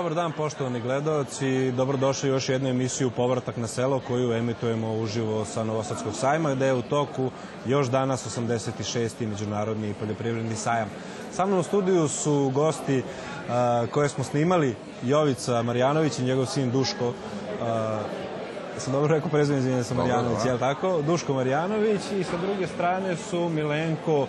Dobar 0.00 0.14
dan 0.14 0.32
poštovani 0.32 0.80
gledalci, 0.80 1.72
dobrodošli 1.72 2.30
u 2.30 2.32
još 2.32 2.48
jednu 2.48 2.68
emisiju 2.68 3.10
Povratak 3.10 3.56
na 3.56 3.66
selo 3.66 4.00
koju 4.06 4.32
emitujemo 4.32 4.94
uživo 4.94 5.44
sa 5.44 5.64
Novosadskog 5.64 6.14
sajma 6.14 6.54
gde 6.54 6.66
je 6.66 6.74
u 6.74 6.82
toku 6.82 7.30
još 7.66 7.86
danas 7.86 8.38
86. 8.38 9.26
Međunarodni 9.26 9.94
poljoprivredni 9.94 10.56
sajam. 10.56 10.88
Sa 11.32 11.46
mnom 11.46 11.58
u 11.58 11.62
studiju 11.62 12.08
su 12.08 12.50
gosti 12.54 13.02
koje 13.90 14.08
smo 14.08 14.24
snimali 14.24 14.76
Jovica 15.02 15.62
Marjanović 15.62 16.18
i 16.18 16.24
njegov 16.24 16.46
sin 16.46 16.70
Duško 16.70 17.12
sam 18.78 18.92
dobro 18.92 19.14
rekao 19.14 19.30
prezime, 19.30 19.58
izvinjam 19.58 19.84
sam 19.84 19.96
Marjanović, 19.96 20.44
je 20.46 20.52
li 20.52 20.58
tako? 20.58 21.02
Duško 21.02 21.34
Marjanović 21.34 22.00
i 22.20 22.24
sa 22.24 22.36
druge 22.36 22.66
strane 22.66 23.16
su 23.16 23.48
Milenko 23.48 24.26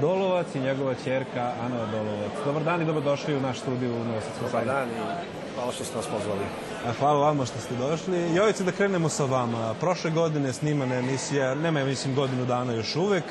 Dolovac 0.00 0.46
i 0.54 0.60
njegova 0.60 0.94
čerka 1.04 1.52
Ana 1.64 1.86
Dolovac. 1.92 2.32
Dobar 2.44 2.64
dan 2.64 2.82
i 2.82 2.84
dobrodošli 2.84 3.36
u 3.36 3.40
naš 3.40 3.58
studiju 3.58 3.94
u 3.94 4.04
Novosadskom 4.04 4.46
Dobar 4.46 4.64
dan 4.64 4.88
i 4.88 5.00
hvala 5.54 5.72
što 5.72 5.84
ste 5.84 5.96
nas 5.96 6.06
pozvali. 6.06 6.46
Hvala 6.92 7.18
vama 7.18 7.46
što 7.46 7.58
ste 7.58 7.74
došli. 7.74 8.34
Jovice, 8.34 8.64
da 8.64 8.72
krenemo 8.72 9.08
sa 9.08 9.24
vama. 9.24 9.74
Prošle 9.80 10.10
godine 10.10 10.52
snimana 10.52 10.94
emisija, 10.94 11.54
nema 11.54 11.80
je, 11.80 11.86
mislim, 11.86 12.14
godinu 12.14 12.44
dana 12.44 12.72
još 12.72 12.96
uvek, 12.96 13.24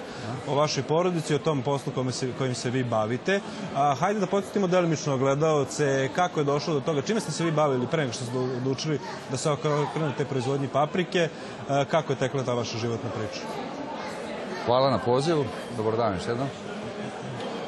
o 0.48 0.56
vašoj 0.56 0.84
porodici, 0.84 1.36
o 1.36 1.40
tom 1.40 1.62
poslu 1.62 1.94
kojim 1.94 2.12
se, 2.12 2.32
kojim 2.38 2.56
se 2.56 2.70
vi 2.70 2.84
bavite. 2.84 3.40
A, 3.76 3.96
hajde 4.00 4.20
da 4.20 4.28
podsjetimo 4.28 4.68
delimično 4.68 5.18
gledalce 5.18 6.10
kako 6.16 6.40
je 6.40 6.44
došlo 6.44 6.74
do 6.74 6.80
toga, 6.80 7.02
čime 7.02 7.20
ste 7.20 7.32
se 7.32 7.44
vi 7.44 7.52
bavili 7.52 7.88
pre 7.88 8.02
nego 8.02 8.14
što 8.14 8.26
ste 8.26 8.38
odlučili 8.38 9.00
da 9.32 9.38
se 9.38 9.52
okrenete 9.52 10.26
proizvodnji 10.26 10.68
paprike, 10.68 11.30
a, 11.70 11.86
kako 11.86 12.14
je 12.14 12.20
tekla 12.20 12.44
ta 12.44 12.54
vaša 12.54 12.78
životna 12.78 13.10
priča? 13.10 13.42
Hvala 14.66 14.92
na 14.92 15.00
pozivu, 15.00 15.46
dobar 15.78 15.98
dan 15.98 16.14
još 16.14 16.28
jednom. 16.28 16.48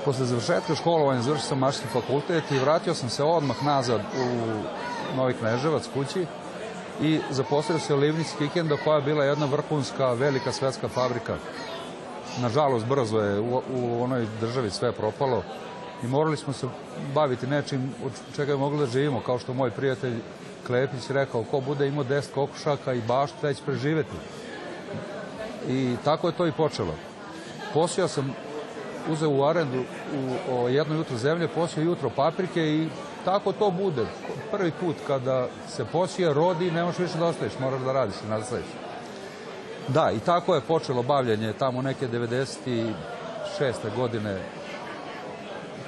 Posle 0.05 0.25
završetka 0.25 0.75
školovanja 0.75 1.21
završio 1.21 1.47
sam 1.47 1.59
mašinski 1.59 1.87
fakultet 1.93 2.51
i 2.51 2.59
vratio 2.59 2.93
sam 2.93 3.09
se 3.09 3.23
odmah 3.23 3.63
nazad 3.63 4.01
u 4.01 4.61
Novi 5.15 5.33
Kneževac 5.33 5.83
kući 5.93 6.25
i 7.01 7.19
zaposlio 7.29 7.79
se 7.79 7.93
u 7.93 7.97
Livnici 7.97 8.37
Kikenda 8.37 8.77
koja 8.83 8.95
je 8.95 9.01
bila 9.01 9.23
jedna 9.23 9.45
vrhunska 9.45 10.13
velika 10.13 10.51
svetska 10.51 10.87
fabrika. 10.87 11.35
Nažalost, 12.41 12.85
brzo 12.85 13.19
je 13.19 13.39
u, 13.39 13.61
u 13.73 14.03
onoj 14.03 14.27
državi 14.41 14.69
sve 14.69 14.91
propalo 14.91 15.43
i 16.03 16.07
morali 16.07 16.37
smo 16.37 16.53
se 16.53 16.67
baviti 17.13 17.47
nečim 17.47 17.93
od 18.05 18.11
čega 18.35 18.51
je 18.51 18.57
mogli 18.57 18.79
da 18.79 18.85
živimo, 18.85 19.21
kao 19.25 19.39
što 19.39 19.53
moj 19.53 19.71
prijatelj 19.71 20.19
Klepić 20.67 21.09
rekao, 21.09 21.43
ko 21.43 21.59
bude 21.59 21.87
imao 21.87 22.03
10 22.03 22.33
kokušaka 22.33 22.93
i 22.93 23.01
baštu, 23.01 23.37
već 23.41 23.61
preživeti. 23.65 24.15
I 25.69 25.95
tako 26.03 26.27
je 26.27 26.33
to 26.33 26.47
i 26.47 26.51
počelo. 26.51 26.93
Posio 27.73 28.07
sam, 28.07 28.35
uzeo 29.09 29.29
u 29.29 29.43
arendu 29.43 29.79
u, 29.79 30.53
o, 30.53 30.67
jedno 30.67 30.95
jutro 30.95 31.17
zemlje, 31.17 31.47
posio 31.47 31.83
jutro 31.83 32.09
paprike 32.09 32.61
i 32.61 32.87
tako 33.27 33.51
to 33.51 33.71
bude. 33.71 34.05
Prvi 34.51 34.71
put 34.71 34.95
kada 35.07 35.47
se 35.67 35.85
posije, 35.85 36.33
rodi, 36.33 36.71
ne 36.71 36.83
možeš 36.83 36.99
više 36.99 37.17
da 37.17 37.25
ostaviš, 37.25 37.59
moraš 37.59 37.81
da 37.81 37.93
radiš 37.93 38.15
i 38.25 38.29
nastaviš. 38.29 38.65
Da, 39.87 40.11
i 40.11 40.19
tako 40.19 40.55
je 40.55 40.61
počelo 40.61 41.03
bavljanje 41.03 41.53
tamo 41.53 41.81
neke 41.81 42.07
96. 42.07 42.93
godine. 43.95 44.39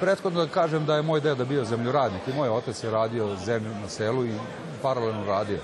Prethodno 0.00 0.44
da 0.44 0.52
kažem 0.52 0.86
da 0.86 0.96
je 0.96 1.02
moj 1.02 1.20
deda 1.20 1.44
bio 1.44 1.64
zemljoradnik 1.64 2.28
i 2.28 2.36
moj 2.36 2.48
otac 2.48 2.84
je 2.84 2.90
radio 2.90 3.36
zemlju 3.36 3.70
na 3.82 3.88
selu 3.88 4.26
i 4.26 4.34
paralelno 4.82 5.24
radio. 5.24 5.58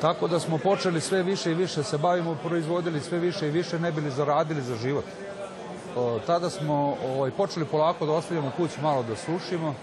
Tako 0.00 0.28
da 0.28 0.40
smo 0.40 0.58
počeli 0.58 1.00
sve 1.00 1.22
više 1.22 1.50
i 1.50 1.54
više 1.54 1.82
se 1.82 1.98
bavimo, 1.98 2.36
proizvodili 2.44 3.00
sve 3.00 3.18
više 3.18 3.48
i 3.48 3.50
više, 3.50 3.78
ne 3.78 3.92
bili 3.92 4.10
zaradili 4.10 4.62
za 4.62 4.76
život. 4.76 5.04
Tada 6.26 6.50
smo 6.50 6.96
ovaj, 7.06 7.30
počeli 7.30 7.66
polako 7.66 8.06
da 8.06 8.12
ostavljamo 8.12 8.52
kuću 8.56 8.82
malo 8.82 9.02
da 9.02 9.16
sušimo 9.16 9.74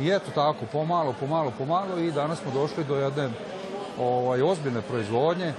i 0.00 0.10
eto 0.10 0.30
tako, 0.34 0.66
pomalo, 0.72 1.14
pomalo, 1.20 1.52
pomalo 1.58 1.98
i 1.98 2.12
danas 2.12 2.38
smo 2.38 2.50
došli 2.50 2.84
do 2.84 2.96
jedne 2.96 3.30
ovaj, 3.98 4.42
ozbiljne 4.42 4.82
proizvodnje. 4.82 5.52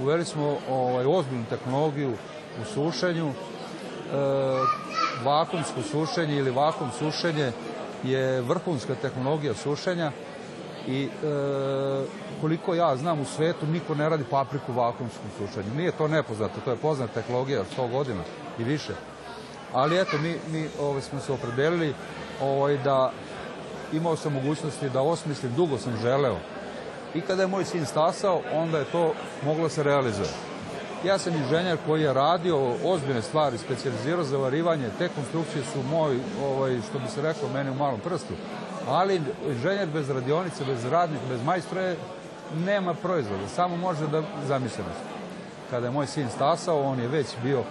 Uveli 0.00 0.24
smo 0.24 0.56
ovaj, 0.70 1.04
ozbiljnu 1.06 1.44
tehnologiju 1.50 2.12
u 2.62 2.64
sušenju. 2.74 3.28
E, 3.28 3.32
vakumsko 5.24 5.82
sušenje 5.82 6.36
ili 6.36 6.50
vakum 6.50 6.90
sušenje 6.98 7.52
je 8.02 8.40
vrhunska 8.40 8.94
tehnologija 8.94 9.54
sušenja 9.54 10.12
i 10.86 11.04
e, 11.04 11.08
koliko 12.40 12.74
ja 12.74 12.96
znam 12.96 13.20
u 13.20 13.24
svetu 13.24 13.66
niko 13.66 13.94
ne 13.94 14.08
radi 14.08 14.24
papriku 14.30 14.72
vakumskom 14.72 15.30
sušenju. 15.38 15.74
Nije 15.76 15.92
to 15.92 16.08
nepoznato, 16.08 16.60
to 16.64 16.70
je 16.70 16.76
poznata 16.76 17.12
tehnologija 17.12 17.64
100 17.76 17.90
godina 17.90 18.22
i 18.58 18.64
više. 18.64 18.92
Ali 19.72 20.00
eto, 20.00 20.18
mi, 20.18 20.36
mi 20.48 20.68
ovaj, 20.80 21.02
smo 21.02 21.20
se 21.20 21.32
opredelili 21.32 21.94
ovaj, 22.42 22.76
da 22.78 23.12
imao 23.92 24.16
sam 24.16 24.32
mogućnosti 24.32 24.90
da 24.90 25.02
osmislim, 25.02 25.54
dugo 25.54 25.78
sam 25.78 25.96
želeo. 26.02 26.36
I 27.14 27.20
kada 27.20 27.42
je 27.42 27.48
moj 27.48 27.64
sin 27.64 27.86
stasao, 27.86 28.40
onda 28.52 28.78
je 28.78 28.84
to 28.84 29.14
moglo 29.44 29.68
se 29.68 29.82
realizuje. 29.82 30.28
Ja 31.04 31.18
sam 31.18 31.34
inženjer 31.36 31.78
koji 31.86 32.02
je 32.02 32.12
radio 32.12 32.74
ozbiljne 32.84 33.22
stvari, 33.22 33.58
specializirao 33.58 34.24
za 34.24 34.36
varivanje, 34.36 34.90
te 34.98 35.08
konstrukcije 35.08 35.64
su 35.72 35.82
moj, 35.82 36.18
ovaj, 36.44 36.78
što 36.88 36.98
bi 36.98 37.08
se 37.08 37.22
reklo, 37.22 37.48
meni 37.48 37.70
u 37.70 37.74
malom 37.74 38.00
prstu. 38.00 38.34
Ali 38.88 39.22
inženjer 39.48 39.88
bez 39.88 40.10
radionice, 40.10 40.64
bez 40.64 40.84
radnika, 40.84 41.24
bez 41.28 41.44
majstora 41.44 41.94
nema 42.54 42.94
proizvoda, 42.94 43.48
samo 43.48 43.76
može 43.76 44.06
da 44.06 44.22
zamisli 44.46 44.84
Kada 45.70 45.86
je 45.86 45.92
moj 45.92 46.06
sin 46.06 46.28
stasao, 46.34 46.82
on 46.82 47.00
je 47.00 47.08
već 47.08 47.26
bio 47.42 47.62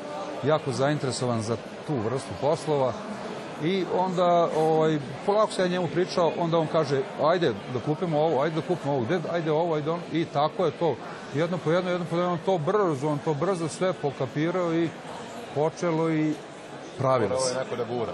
jako 0.44 0.72
zainteresovan 0.72 1.42
za 1.42 1.58
tu 1.88 1.94
vrstu 1.96 2.34
poslova 2.42 2.94
i 3.64 3.86
onda 3.98 4.50
ovaj, 4.58 5.00
polako 5.26 5.52
se 5.52 5.62
ja 5.62 5.68
njemu 5.68 5.88
pričao, 5.88 6.32
onda 6.40 6.58
on 6.58 6.68
kaže 6.68 7.02
ajde 7.24 7.54
da 7.74 7.80
kupimo 7.86 8.20
ovo, 8.20 8.42
ajde 8.42 8.56
da 8.56 8.68
kupimo 8.68 8.94
ovo, 8.94 9.06
ajde 9.32 9.52
ovo, 9.52 9.76
ajde 9.76 9.92
ono 9.92 10.04
i 10.12 10.26
tako 10.26 10.66
je 10.66 10.72
to 10.72 10.96
jedno 11.36 11.58
po 11.58 11.72
jedno, 11.72 11.92
jedno 11.92 12.06
po 12.10 12.16
jedno, 12.16 12.32
on 12.32 12.40
to 12.46 12.58
brzo, 12.58 13.08
on 13.08 13.20
to 13.26 13.34
brzo 13.34 13.68
sve 13.68 13.94
pokapirao 13.94 14.74
i 14.74 14.90
počelo 15.56 16.12
i 16.12 16.34
pravilo 16.98 17.40
se. 17.40 17.54
Morao 17.54 17.60
je 17.60 17.64
neko 17.64 17.76
da 17.76 17.84
gura. 17.84 18.14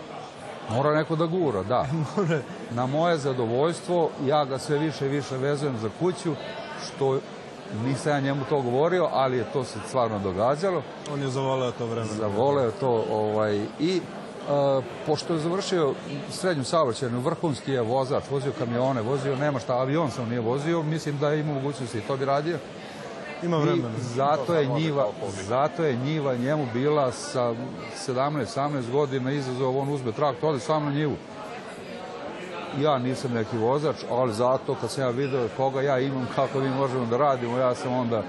Mora 0.69 0.95
neko 0.95 1.15
da 1.15 1.25
gura, 1.37 1.63
da. 1.63 1.85
Na 2.71 2.85
moje 2.85 3.17
zadovoljstvo, 3.17 4.09
ja 4.25 4.45
ga 4.45 4.59
sve 4.59 4.77
više 4.77 5.05
i 5.05 5.09
više 5.09 5.37
vezujem 5.37 5.77
za 5.77 5.89
kuću, 5.99 6.35
što 6.85 7.19
nisam 7.85 8.11
ja 8.11 8.19
njemu 8.19 8.45
to 8.49 8.61
govorio, 8.61 9.09
ali 9.11 9.37
je 9.37 9.43
to 9.53 9.63
se 9.63 9.79
stvarno 9.87 10.19
događalo. 10.19 10.81
On 11.13 11.21
je 11.21 11.27
zavoleo 11.27 11.71
to 11.71 11.85
vreme. 11.85 12.07
Zavoleo 12.07 12.71
to, 12.71 13.05
ovaj, 13.11 13.61
i 13.79 14.01
pošto 15.05 15.33
je 15.33 15.39
završio 15.39 15.93
srednju 16.29 16.63
saobraćajnu, 16.63 17.19
vrhunski 17.19 17.71
je 17.71 17.81
vozač, 17.81 18.23
vozio 18.31 18.51
kamione, 18.59 19.01
vozio, 19.01 19.35
nema 19.35 19.59
šta, 19.59 19.73
avion 19.73 20.11
sam 20.11 20.29
nije 20.29 20.41
vozio, 20.41 20.83
mislim 20.83 21.17
da 21.17 21.33
ima 21.33 21.53
mogućnosti 21.53 21.97
i 21.97 22.01
to 22.01 22.17
bi 22.17 22.25
radio. 22.25 22.57
Ima 23.43 23.57
vremena. 23.57 23.89
I 23.97 24.01
zato 24.01 24.53
je 24.53 24.65
njiva, 24.65 25.07
zato 25.47 25.83
je 25.83 25.95
njiva 25.95 26.35
njemu 26.35 26.67
bila 26.73 27.11
sa 27.11 27.53
17-18 28.07 28.91
godina 28.91 29.31
izazov, 29.31 29.77
on 29.77 29.89
uzme 29.89 30.11
traktor, 30.11 30.49
ode 30.49 30.59
sam 30.59 30.85
na 30.85 30.91
njivu. 30.91 31.15
Ja 32.81 32.97
nisam 32.97 33.33
neki 33.33 33.57
vozač, 33.57 33.95
ali 34.11 34.33
zato 34.33 34.75
kad 34.81 34.91
sam 34.91 35.03
ja 35.03 35.09
video 35.09 35.47
koga 35.57 35.81
ja 35.81 35.99
imam, 35.99 36.27
kako 36.35 36.59
mi 36.59 36.69
možemo 36.69 37.05
da 37.05 37.17
radimo, 37.17 37.57
ja 37.57 37.75
sam 37.75 37.93
onda 37.93 38.23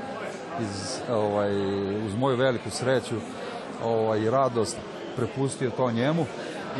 iz, 0.60 1.00
ovaj, 1.12 1.52
uz 2.06 2.14
moju 2.14 2.36
veliku 2.36 2.70
sreću 2.70 3.14
ovaj, 3.84 4.30
radost 4.30 4.76
prepustio 5.18 5.70
to 5.70 5.90
njemu 5.90 6.26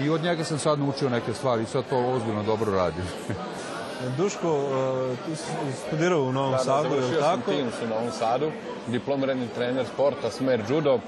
i 0.00 0.11
od 0.11 0.23
njega 0.23 0.44
sam 0.44 0.58
sad 0.58 0.79
naučio 0.79 1.08
neke 1.08 1.35
stvari 1.35 1.62
i 1.62 1.67
sad 1.67 1.85
to 1.90 1.99
ozbiljno 1.99 2.43
dobro 2.43 2.73
radim. 2.73 3.05
Duško, 4.19 4.52
uh, 4.52 5.19
ti 5.26 5.37
si 5.37 5.52
studirao 5.87 6.23
u 6.23 6.32
Novom 6.32 6.52
da, 6.52 6.58
Sadu, 6.58 6.88
da, 6.88 6.94
je 6.94 7.00
li 7.00 7.06
završio 7.06 7.20
tako? 7.20 7.43
sam 7.43 7.55
TIMS 7.55 7.75
u 7.85 7.88
Novom 7.88 8.11
Sadu, 8.19 8.50
diplomirani 8.87 9.49
trener 9.55 9.87
sporta, 9.87 10.31
smer 10.31 10.62
judo, 10.69 10.99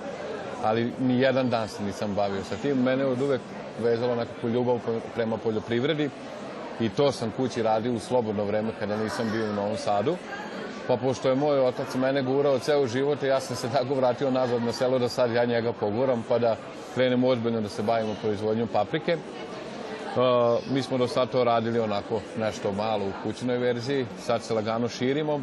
ali 0.65 0.93
ni 0.99 1.21
jedan 1.21 1.51
dan 1.51 1.69
se 1.69 1.83
nisam 1.83 2.15
bavio 2.15 2.45
sa 2.45 2.57
tim. 2.57 2.83
Mene 2.83 3.07
od 3.07 3.23
uvek 3.23 3.41
vezalo 3.83 4.15
nekakvu 4.15 4.51
ljubav 4.51 4.79
prema 5.15 5.37
poljoprivredi 5.37 6.11
i 6.81 6.89
to 6.89 7.13
sam 7.13 7.31
kući 7.37 7.63
radio 7.63 7.93
u 7.93 7.99
slobodno 7.99 8.45
vreme 8.45 8.71
kada 8.79 8.97
nisam 8.97 9.31
bio 9.33 9.51
u 9.51 9.55
Novom 9.55 9.77
Sadu. 9.77 10.17
Pa 10.91 10.97
pošto 10.97 11.29
je 11.29 11.35
moj 11.35 11.61
otac 11.61 11.95
mene 11.95 12.23
gurao 12.23 12.59
ceo 12.59 12.87
život, 12.87 13.23
ja 13.23 13.41
sam 13.41 13.57
se 13.57 13.69
tako 13.73 13.95
vratio 13.95 14.31
nazad 14.31 14.63
na 14.63 14.73
selo 14.73 14.99
da 14.99 15.09
sad 15.09 15.33
ja 15.33 15.45
njega 15.45 15.73
poguram, 15.73 16.25
pa 16.29 16.39
da 16.39 16.57
krenemo 16.95 17.29
ozbiljno 17.29 17.61
da 17.61 17.69
se 17.69 17.83
bavimo 17.83 18.15
proizvodnjom 18.23 18.69
paprike. 18.69 19.15
Uh, 19.15 20.75
mi 20.75 20.83
smo 20.83 20.99
do 20.99 21.07
sad 21.09 21.31
to 21.31 21.45
radili 21.45 21.79
onako 21.79 22.21
nešto 22.39 22.73
malo 22.73 23.05
u 23.07 23.13
kućnoj 23.23 23.59
verziji, 23.59 24.07
sad 24.19 24.43
se 24.43 24.55
lagano 24.55 24.89
širimo. 24.89 25.41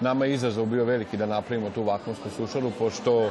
Nama 0.00 0.24
je 0.24 0.34
izazov 0.34 0.66
bio 0.66 0.84
veliki 0.84 1.16
da 1.16 1.26
napravimo 1.26 1.70
tu 1.70 1.82
vakumsku 1.82 2.28
sušaru, 2.36 2.70
pošto 2.78 3.30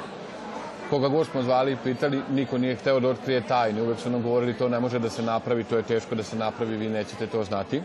koga 0.89 1.07
god 1.07 1.27
smo 1.27 1.43
zvali 1.43 1.71
i 1.71 1.77
pitali, 1.83 2.21
niko 2.31 2.57
nije 2.57 2.75
hteo 2.75 2.99
da 2.99 3.09
otkrije 3.09 3.41
tajne. 3.47 3.81
Uvek 3.81 3.99
su 3.99 4.09
nam 4.09 4.23
govorili 4.23 4.57
to 4.57 4.69
ne 4.69 4.79
može 4.79 4.99
da 4.99 5.09
se 5.09 5.21
napravi, 5.21 5.63
to 5.63 5.77
je 5.77 5.83
teško 5.83 6.15
da 6.15 6.23
se 6.23 6.35
napravi, 6.35 6.77
vi 6.77 6.89
nećete 6.89 7.27
to 7.27 7.43
znati. 7.43 7.81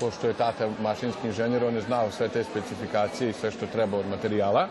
Pošto 0.00 0.26
je 0.26 0.34
tata 0.34 0.68
mašinski 0.82 1.26
inženjer, 1.26 1.64
on 1.64 1.74
je 1.74 1.80
znao 1.80 2.10
sve 2.10 2.28
te 2.28 2.44
specifikacije 2.44 3.30
i 3.30 3.32
sve 3.32 3.50
što 3.50 3.66
treba 3.66 3.98
od 3.98 4.08
materijala. 4.10 4.68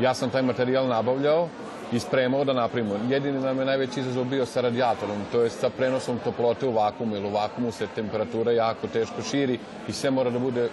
Ja 0.00 0.14
sam 0.14 0.30
taj 0.30 0.42
materijal 0.42 0.86
nabavljao 0.88 1.48
i 1.92 1.98
spremao 2.00 2.44
da 2.44 2.52
napravimo. 2.52 2.94
Jedini 3.08 3.40
nam 3.40 3.58
je 3.58 3.64
najveći 3.64 4.00
izazov 4.00 4.24
bio 4.24 4.46
sa 4.46 4.60
radijatorom, 4.60 5.16
to 5.32 5.42
je 5.42 5.50
sa 5.50 5.70
prenosom 5.70 6.18
toplote 6.24 6.66
u 6.66 6.72
vakumu, 6.72 7.16
jer 7.16 7.24
u 7.24 7.30
vakumu 7.30 7.72
se 7.72 7.86
temperatura 7.94 8.52
jako 8.52 8.86
teško 8.86 9.22
širi 9.22 9.58
i 9.88 9.92
sve 9.92 10.10
mora 10.10 10.30
da 10.30 10.38
bude 10.38 10.68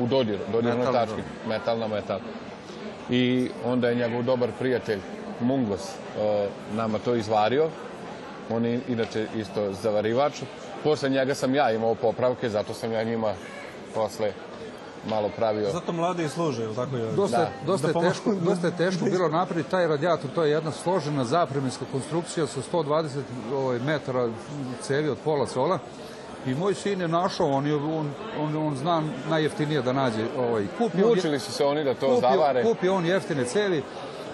u 0.00 0.06
dodiru, 0.06 0.38
dodirnoj 0.52 0.86
Metal, 0.86 0.92
tački, 0.92 1.22
metal 1.48 1.78
na 1.78 1.88
metal. 1.88 2.18
I 3.10 3.50
onda 3.64 3.88
je 3.88 3.94
njegov 3.94 4.22
dobar 4.22 4.50
prijatelj 4.58 5.00
Mungos 5.40 5.80
uh, 5.80 6.48
nama 6.76 6.98
to 6.98 7.14
izvario. 7.14 7.68
On 8.50 8.64
je 8.64 8.80
inače 8.88 9.26
isto 9.36 9.72
zavarivač. 9.72 10.42
Posle 10.84 11.08
njega 11.08 11.34
sam 11.34 11.54
ja 11.54 11.70
imao 11.72 11.94
popravke, 11.94 12.48
zato 12.48 12.74
sam 12.74 12.92
ja 12.92 13.02
njima 13.02 13.32
posle 13.94 14.32
malo 15.06 15.28
pravio. 15.28 15.70
Zato 15.70 15.92
mladi 15.92 16.24
i 16.24 16.28
služe, 16.28 16.64
ili 16.64 16.74
tako 16.74 16.96
je? 16.96 17.12
Dosta, 17.12 17.38
Da. 17.38 17.50
dosta, 17.66 17.82
Da 17.82 17.88
je 17.88 17.94
pomogu. 17.94 18.10
teško, 18.10 18.34
dosta 18.34 18.66
je 18.66 18.76
teško 18.76 19.04
bilo 19.04 19.28
napraviti 19.30 19.70
taj 19.70 19.86
radijator, 19.86 20.30
to 20.30 20.44
je 20.44 20.50
jedna 20.50 20.70
složena 20.72 21.24
zapremenska 21.24 21.84
konstrukcija 21.92 22.46
sa 22.46 22.60
120 22.62 23.08
ovaj, 23.54 23.78
metara 23.78 24.28
cevi 24.80 25.08
od 25.08 25.18
pola 25.18 25.46
cola. 25.46 25.78
I 26.46 26.54
moj 26.54 26.74
sin 26.74 27.00
je 27.00 27.08
našao, 27.08 27.46
on, 27.48 27.66
je, 27.66 27.74
on, 27.74 28.10
on, 28.38 28.56
on 28.58 28.76
zna 28.76 29.02
najjeftinije 29.28 29.82
da 29.82 29.92
nađe. 29.92 30.24
Ovaj, 30.38 30.66
kupio, 30.68 31.04
on 31.04 31.10
je- 31.10 31.16
Mučili 31.16 31.38
su 31.38 31.52
se 31.52 31.64
oni 31.64 31.84
da 31.84 31.94
to 31.94 32.06
kupio, 32.06 32.20
zavare. 32.20 32.62
kupio 32.62 32.94
on 32.94 33.06
jeftine 33.06 33.44
cevi 33.44 33.82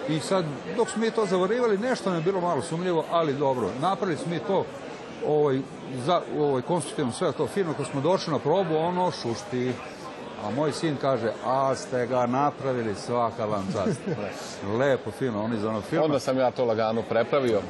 i 0.09 0.21
sad 0.21 0.45
dok 0.77 0.89
smo 0.91 1.01
mi 1.01 1.11
to 1.11 1.27
zavarivali 1.27 1.79
nešto 1.79 2.11
nam 2.11 2.19
je 2.19 2.25
bilo 2.25 2.41
malo 2.41 2.63
sumnjivo, 2.63 3.05
ali 3.11 3.33
dobro, 3.35 3.71
napravili 3.81 4.19
smo 4.19 4.31
mi 4.31 4.39
to 4.39 4.65
ovaj, 5.27 5.61
za, 6.07 6.21
ovaj, 6.39 6.63
konstruktivno 6.63 7.13
sve 7.13 7.33
to 7.33 7.47
fino, 7.47 7.75
kad 7.75 7.87
smo 7.87 8.01
došli 8.01 8.33
na 8.33 8.39
probu, 8.39 8.77
ono 8.77 9.11
šušti. 9.11 9.73
A 10.45 10.51
moj 10.51 10.73
sin 10.73 10.97
kaže, 11.01 11.33
a 11.45 11.75
ste 11.75 12.07
ga 12.07 12.27
napravili 12.27 12.95
svaka 12.95 13.45
vam 13.45 13.67
čast. 13.73 14.01
Lepo, 14.79 15.11
fino, 15.11 15.45
oni 15.45 15.57
za 15.59 15.69
ono 15.69 15.81
filma. 15.81 16.05
Onda 16.05 16.19
sam 16.19 16.39
ja 16.39 16.51
to 16.51 16.65
lagano 16.65 17.03
prepravio, 17.03 17.61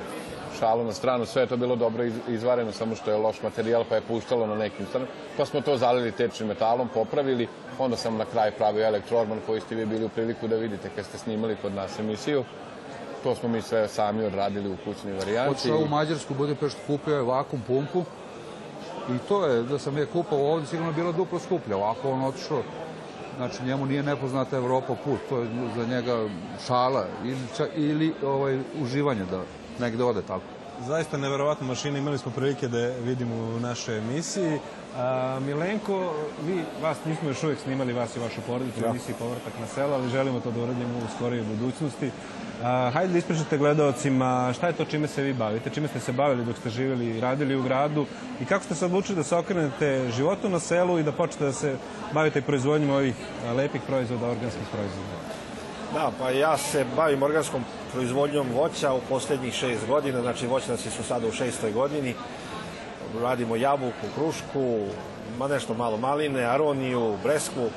šalu 0.59 0.85
na 0.85 0.93
stranu, 0.93 1.27
sve 1.27 1.43
je 1.43 1.47
to 1.47 1.57
bilo 1.57 1.77
dobro 1.77 2.05
iz- 2.05 2.29
izvareno, 2.29 2.73
samo 2.73 2.95
što 2.97 3.11
je 3.11 3.17
loš 3.17 3.43
materijal 3.43 3.85
pa 3.89 3.95
je 3.95 4.01
puštalo 4.01 4.47
na 4.47 4.55
nekim 4.55 4.87
stranama. 4.87 5.11
Pa 5.37 5.47
smo 5.47 5.61
to 5.61 5.77
zalili 5.77 6.13
tečnim 6.13 6.49
metalom, 6.49 6.89
popravili, 6.95 7.49
onda 7.79 7.97
sam 7.97 8.17
na 8.17 8.25
kraju 8.25 8.53
pravio 8.59 8.87
elektroorman 8.87 9.39
koji 9.47 9.61
ste 9.61 9.75
vi 9.75 9.87
bili 9.87 10.05
u 10.05 10.09
priliku 10.09 10.49
da 10.49 10.57
vidite 10.57 10.91
kad 10.97 11.05
ste 11.05 11.19
snimali 11.19 11.57
kod 11.63 11.75
nas 11.75 11.99
emisiju. 11.99 12.45
To 13.25 13.35
smo 13.35 13.49
mi 13.49 13.63
sve 13.63 13.89
sami 13.89 14.25
odradili 14.25 14.71
u 14.73 14.77
kućnoj 14.85 15.13
varijanti. 15.13 15.51
Otišao 15.51 15.79
u 15.79 15.89
Mađarsku, 15.89 16.35
Budimpeštu, 16.35 16.81
kupio 16.87 17.17
je 17.17 17.23
vakum 17.23 17.61
pumpu 17.67 18.05
i 19.11 19.19
to 19.29 19.47
je, 19.47 19.63
da 19.63 19.79
sam 19.79 19.97
je 19.99 20.07
kupao 20.07 20.53
ovdje, 20.53 20.67
sigurno 20.67 20.91
je 20.91 20.95
bilo 20.95 21.13
duplo 21.13 21.39
skuplje. 21.39 21.75
Ovako 21.75 22.11
on 22.11 22.25
otišao, 22.25 22.63
znači 23.37 23.63
njemu 23.65 23.87
nije 23.87 24.03
nepoznata 24.03 24.57
Evropa 24.57 24.95
put, 25.05 25.19
to 25.29 25.39
je 25.39 25.49
za 25.77 25.87
njega 25.87 26.29
šala 26.67 27.07
ili, 27.25 27.39
ča, 27.57 27.67
ili 27.77 28.15
ovaj, 28.25 28.59
uživanje 28.83 29.25
da 29.31 29.43
negde 29.79 30.05
ode 30.05 30.23
tako. 30.23 30.45
Zaista 30.87 31.17
neverovatna 31.17 31.67
mašina, 31.67 31.99
imali 31.99 32.19
smo 32.19 32.33
prilike 32.33 32.69
da 32.69 32.79
je 32.79 33.01
vidimo 33.01 33.35
u 33.35 33.61
našoj 33.61 33.99
emisiji. 33.99 34.59
A, 34.97 35.39
Milenko, 35.41 36.15
vi, 36.47 36.63
vas 36.83 36.97
nismo 37.07 37.29
još 37.29 37.43
uvijek 37.43 37.59
snimali, 37.59 37.93
vas 37.93 38.17
i 38.17 38.21
vašu 38.21 38.41
porodicu 38.47 38.81
u 38.81 38.89
emisiji 38.89 39.15
Povratak 39.19 39.53
na 39.61 39.67
selo, 39.67 39.95
ali 39.95 40.11
želimo 40.11 40.41
to 40.41 40.51
da 40.51 40.61
uradimo 40.63 40.99
u 40.99 41.17
skorijoj 41.17 41.45
budućnosti. 41.45 42.11
A, 42.63 42.91
hajde 42.95 43.13
da 43.13 43.19
ispričate 43.19 43.59
gledalcima 43.59 44.53
šta 44.57 44.67
je 44.67 44.73
to 44.73 44.85
čime 44.85 45.09
se 45.09 45.23
vi 45.23 45.33
bavite, 45.33 45.71
čime 45.71 45.89
ste 45.89 46.01
se 46.01 46.13
bavili 46.13 46.45
dok 46.45 46.57
ste 46.57 46.71
živjeli 46.71 47.07
i 47.07 47.21
radili 47.21 47.57
u 47.57 47.63
gradu 47.63 48.07
i 48.41 48.45
kako 48.45 48.65
ste 48.65 48.75
se 48.75 48.85
odlučili 48.85 49.17
da 49.17 49.23
se 49.23 49.37
okrenete 49.37 50.11
životu 50.17 50.49
na 50.49 50.61
selu 50.61 50.99
i 50.99 51.03
da 51.03 51.13
počnete 51.13 51.45
da 51.45 51.53
se 51.53 51.77
bavite 52.13 52.43
proizvodnjom 52.43 52.91
ovih 52.91 53.15
lepih 53.57 53.81
proizvoda, 53.87 54.27
organskih 54.27 54.67
proizvoda. 54.73 55.25
Da, 55.95 56.11
pa 56.19 56.31
ja 56.31 56.57
se 56.57 56.85
bavim 56.97 57.23
organskom 57.23 57.65
proizvodnjom 57.93 58.47
voća 58.55 58.93
u 58.93 59.01
posljednjih 59.09 59.55
šest 59.55 59.87
godina, 59.87 60.21
znači 60.21 60.47
voćnjaci 60.47 60.91
su 60.91 61.03
sada 61.03 61.29
u 61.29 61.33
šestoj 61.33 61.73
godini. 61.73 62.15
Radimo 63.23 63.57
jabuku, 63.57 64.07
krušku, 64.15 64.87
ma 65.39 65.49
nešto 65.49 65.75
malo 65.75 65.97
maline, 65.97 66.45
aroniju, 66.45 67.17
bresku. 67.23 67.69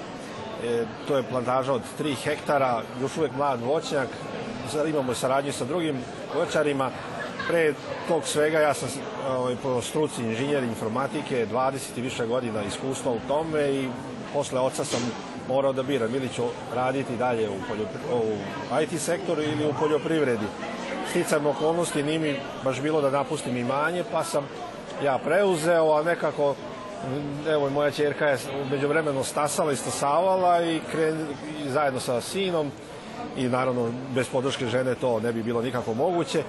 E, 0.63 0.85
to 1.07 1.17
je 1.17 1.23
plantaža 1.23 1.73
od 1.73 1.81
3 1.99 2.15
hektara, 2.23 2.81
još 3.01 3.17
uvijek 3.17 3.35
mlad 3.35 3.61
voćnjak. 3.61 4.07
Sad 4.71 4.87
imamo 4.87 5.13
saradnju 5.13 5.53
sa 5.53 5.65
drugim 5.65 5.97
voćarima. 6.35 6.89
Pre 7.47 7.73
tog 8.07 8.23
svega 8.25 8.59
ja 8.59 8.73
sam 8.73 8.89
ovaj, 9.29 9.55
po 9.63 9.81
struci 9.81 10.23
inženjer 10.23 10.63
informatike, 10.63 11.47
20 11.51 11.77
i 11.97 12.01
više 12.01 12.25
godina 12.25 12.63
iskustva 12.63 13.11
u 13.11 13.19
tome 13.27 13.71
i 13.71 13.89
posle 14.33 14.59
oca 14.59 14.85
sam 14.85 15.11
morao 15.47 15.73
da 15.73 15.83
biram 15.83 16.15
ili 16.15 16.29
ću 16.29 16.43
raditi 16.75 17.17
dalje 17.17 17.49
u, 17.49 17.53
u 17.53 18.81
IT 18.81 19.01
sektoru 19.01 19.41
ili 19.41 19.65
u 19.65 19.73
poljoprivredi. 19.79 20.45
Sticam 21.09 21.45
okolnosti, 21.45 22.03
nije 22.03 22.19
mi 22.19 22.39
baš 22.63 22.81
bilo 22.81 23.01
da 23.01 23.11
napustim 23.11 23.57
imanje, 23.57 24.03
pa 24.11 24.23
sam 24.23 24.47
ja 25.03 25.17
preuzeo, 25.17 25.93
a 25.93 26.03
nekako 26.03 26.55
evo 27.49 27.69
moja 27.69 27.91
čerka 27.91 28.25
je 28.25 28.37
umeđu 28.61 28.87
vremenu 28.87 29.23
stasala 29.23 29.71
i 29.71 29.75
stasavala 29.75 30.63
i, 30.63 30.79
kren, 30.91 31.27
i 31.65 31.69
zajedno 31.69 31.99
sa 31.99 32.21
sinom 32.21 32.71
i 33.37 33.43
naravno 33.43 33.91
bez 34.15 34.27
podrške 34.27 34.65
žene 34.65 34.95
to 34.95 35.19
ne 35.19 35.33
bi 35.33 35.43
bilo 35.43 35.61
nikako 35.61 35.93
moguće. 35.93 36.43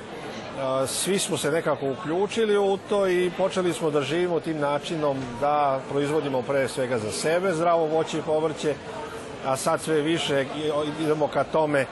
Svi 0.86 1.18
smo 1.18 1.36
se 1.36 1.50
nekako 1.50 1.90
uključili 1.90 2.58
u 2.58 2.78
to 2.88 3.08
i 3.08 3.30
počeli 3.36 3.72
smo 3.72 3.90
da 3.90 4.02
živimo 4.02 4.40
tim 4.40 4.58
načinom 4.58 5.18
da 5.40 5.80
proizvodimo 5.90 6.42
pre 6.42 6.68
svega 6.68 6.98
za 6.98 7.12
sebe 7.12 7.52
zdravo 7.52 7.86
voće 7.86 8.18
i 8.18 8.22
povrće, 8.22 8.74
a 9.46 9.56
sad 9.56 9.80
sve 9.80 10.00
više 10.00 10.46
idemo 11.00 11.28
ka 11.28 11.44
tome 11.44 11.86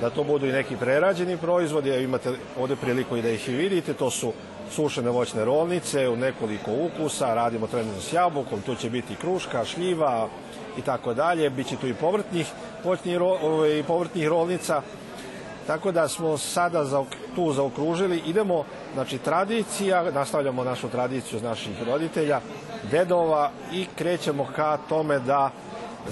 da 0.00 0.10
to 0.10 0.24
budu 0.24 0.46
i 0.46 0.52
neki 0.52 0.76
prerađeni 0.76 1.36
proizvodi, 1.36 2.02
imate 2.02 2.32
ovde 2.58 2.76
priliku 2.76 3.16
i 3.16 3.22
da 3.22 3.28
ih 3.28 3.48
i 3.48 3.52
vidite, 3.52 3.94
to 3.94 4.10
su 4.10 4.32
sušene 4.74 5.10
voćne 5.10 5.44
rolnice 5.44 6.08
u 6.08 6.16
nekoliko 6.16 6.70
ukusa, 6.72 7.34
radimo 7.34 7.66
trenutno 7.66 8.00
s 8.00 8.12
jabukom, 8.12 8.60
tu 8.60 8.74
će 8.74 8.90
biti 8.90 9.16
kruška, 9.16 9.64
šljiva 9.64 10.28
i 10.78 10.82
tako 10.82 11.14
dalje, 11.14 11.50
biće 11.50 11.76
tu 11.76 11.88
i 11.88 11.94
povrtnih 11.94 12.46
voćnih 12.84 13.20
ove, 13.20 13.78
i 13.78 13.82
povrtnih 13.82 14.28
rolnica, 14.28 14.82
tako 15.66 15.92
da 15.92 16.08
smo 16.08 16.38
sada 16.38 16.84
za, 16.84 17.04
tu 17.34 17.52
zaokružili, 17.52 18.22
idemo, 18.26 18.64
znači 18.94 19.18
tradicija, 19.18 20.10
nastavljamo 20.10 20.64
našu 20.64 20.88
tradiciju 20.88 21.36
od 21.36 21.44
naših 21.44 21.82
roditelja, 21.86 22.40
dedova 22.90 23.50
i 23.72 23.86
krećemo 23.96 24.48
ka 24.56 24.78
tome 24.88 25.18
da 25.18 25.50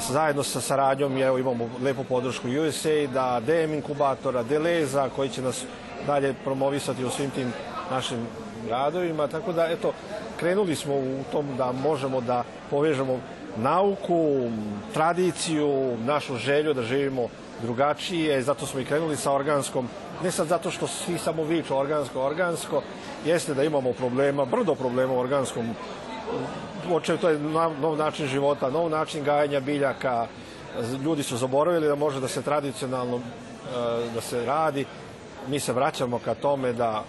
zajedno 0.08 0.42
sa 0.42 0.60
saradnjom, 0.60 1.16
evo 1.16 1.38
imamo 1.38 1.70
lepu 1.82 2.04
podršku 2.04 2.48
USA, 2.48 3.06
da 3.12 3.40
DM 3.40 3.74
inkubatora, 3.74 4.42
Deleza, 4.42 5.08
koji 5.16 5.28
će 5.28 5.42
nas 5.42 5.64
dalje 6.06 6.34
promovisati 6.44 7.04
u 7.04 7.10
svim 7.10 7.30
tim 7.30 7.52
našim 7.90 8.26
gradovima, 8.66 9.26
tako 9.26 9.52
da 9.52 9.66
eto, 9.66 9.92
krenuli 10.36 10.76
smo 10.76 10.94
u 10.94 11.24
tom 11.32 11.46
da 11.56 11.72
možemo 11.72 12.20
da 12.20 12.44
povežemo 12.70 13.20
nauku, 13.56 14.50
tradiciju, 14.94 15.96
našu 16.04 16.36
želju 16.36 16.74
da 16.74 16.82
živimo 16.82 17.28
drugačije, 17.62 18.42
zato 18.42 18.66
smo 18.66 18.80
i 18.80 18.84
krenuli 18.84 19.16
sa 19.16 19.32
organskom, 19.32 19.88
ne 20.22 20.30
sad 20.30 20.46
zato 20.46 20.70
što 20.70 20.86
svi 20.86 21.18
samo 21.18 21.44
viču 21.44 21.76
organsko, 21.76 22.22
organsko, 22.22 22.82
jeste 23.24 23.54
da 23.54 23.64
imamo 23.64 23.92
problema, 23.92 24.44
brdo 24.44 24.74
problema 24.74 25.12
u 25.12 25.18
organskom 25.18 25.74
Oče, 26.90 27.16
to 27.16 27.28
je 27.28 27.38
nov, 27.80 27.96
način 27.96 28.26
života, 28.26 28.70
nov 28.70 28.90
način 28.90 29.24
gajanja 29.24 29.60
biljaka. 29.60 30.26
Ljudi 31.04 31.22
su 31.22 31.36
zaboravili 31.36 31.88
da 31.88 31.94
može 31.94 32.20
da 32.20 32.28
se 32.28 32.42
tradicionalno 32.42 33.16
e, 33.16 33.20
da 34.14 34.20
se 34.20 34.44
radi. 34.44 34.84
Mi 35.48 35.60
se 35.60 35.72
vraćamo 35.72 36.18
ka 36.18 36.34
tome 36.34 36.72
da, 36.72 37.04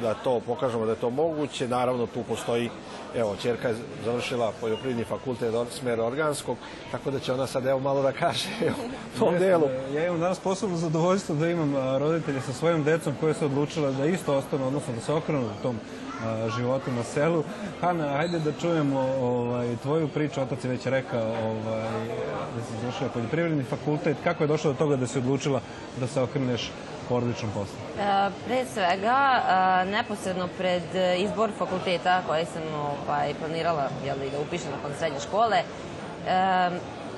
da 0.00 0.14
to 0.14 0.40
pokažemo 0.40 0.84
da 0.84 0.92
je 0.92 0.98
to 0.98 1.10
moguće. 1.10 1.68
Naravno, 1.68 2.06
tu 2.06 2.22
postoji, 2.22 2.70
evo, 3.16 3.36
čerka 3.42 3.68
je 3.68 3.76
završila 4.04 4.52
poljoprivredni 4.60 5.04
fakultet 5.04 5.54
od 5.54 5.68
smera 5.70 6.04
organskog, 6.04 6.56
tako 6.90 7.10
da 7.10 7.18
će 7.18 7.32
ona 7.32 7.46
sad 7.46 7.66
evo 7.66 7.80
malo 7.80 8.02
da 8.02 8.12
kaže 8.12 8.48
o 9.16 9.18
tom 9.18 9.38
delu. 9.38 9.68
Ja 9.94 10.06
imam 10.06 10.20
danas 10.20 10.38
posebno 10.38 10.76
zadovoljstvo 10.76 11.34
da 11.34 11.48
imam 11.48 11.98
roditelje 11.98 12.40
sa 12.40 12.52
svojom 12.52 12.84
decom 12.84 13.14
koje 13.20 13.34
su 13.34 13.44
odlučile 13.44 13.92
da 13.92 14.06
isto 14.06 14.36
ostanu, 14.36 14.66
odnosno 14.66 14.94
da 14.94 15.00
se 15.00 15.12
okrenu 15.12 15.40
u 15.40 15.62
tom 15.62 15.78
životu 16.56 16.92
na 16.92 17.02
selu. 17.02 17.44
Hana, 17.80 18.08
hajde 18.16 18.38
da 18.38 18.52
čujemo 18.60 19.00
ovaj, 19.20 19.76
tvoju 19.82 20.08
priču. 20.08 20.40
Otac 20.40 20.64
je 20.64 20.70
već 20.70 20.86
rekao 20.86 21.22
ovaj, 21.22 21.82
da 22.56 22.62
si 22.62 22.80
završila 22.80 23.10
poljoprivredni 23.10 23.64
fakultet. 23.64 24.16
Kako 24.24 24.44
je 24.44 24.48
došlo 24.48 24.72
do 24.72 24.78
toga 24.78 24.96
da 24.96 25.06
si 25.06 25.18
odlučila 25.18 25.60
da 26.00 26.06
se 26.06 26.22
okreneš 26.22 26.70
porodičnom 27.08 27.50
poslu? 27.50 27.76
E, 28.00 28.30
Pre 28.46 28.64
svega, 28.74 29.18
e, 29.36 29.84
neposredno 29.90 30.48
pred 30.58 30.94
e, 30.94 31.18
izbor 31.18 31.50
fakulteta 31.58 32.22
koji 32.26 32.44
sam 32.44 32.62
ovaj, 32.74 33.34
planirala 33.34 33.88
jel, 34.06 34.16
da 34.32 34.40
upišem 34.40 34.70
nakon 34.70 34.90
srednje 34.98 35.20
škole, 35.20 35.56
e, 35.56 35.64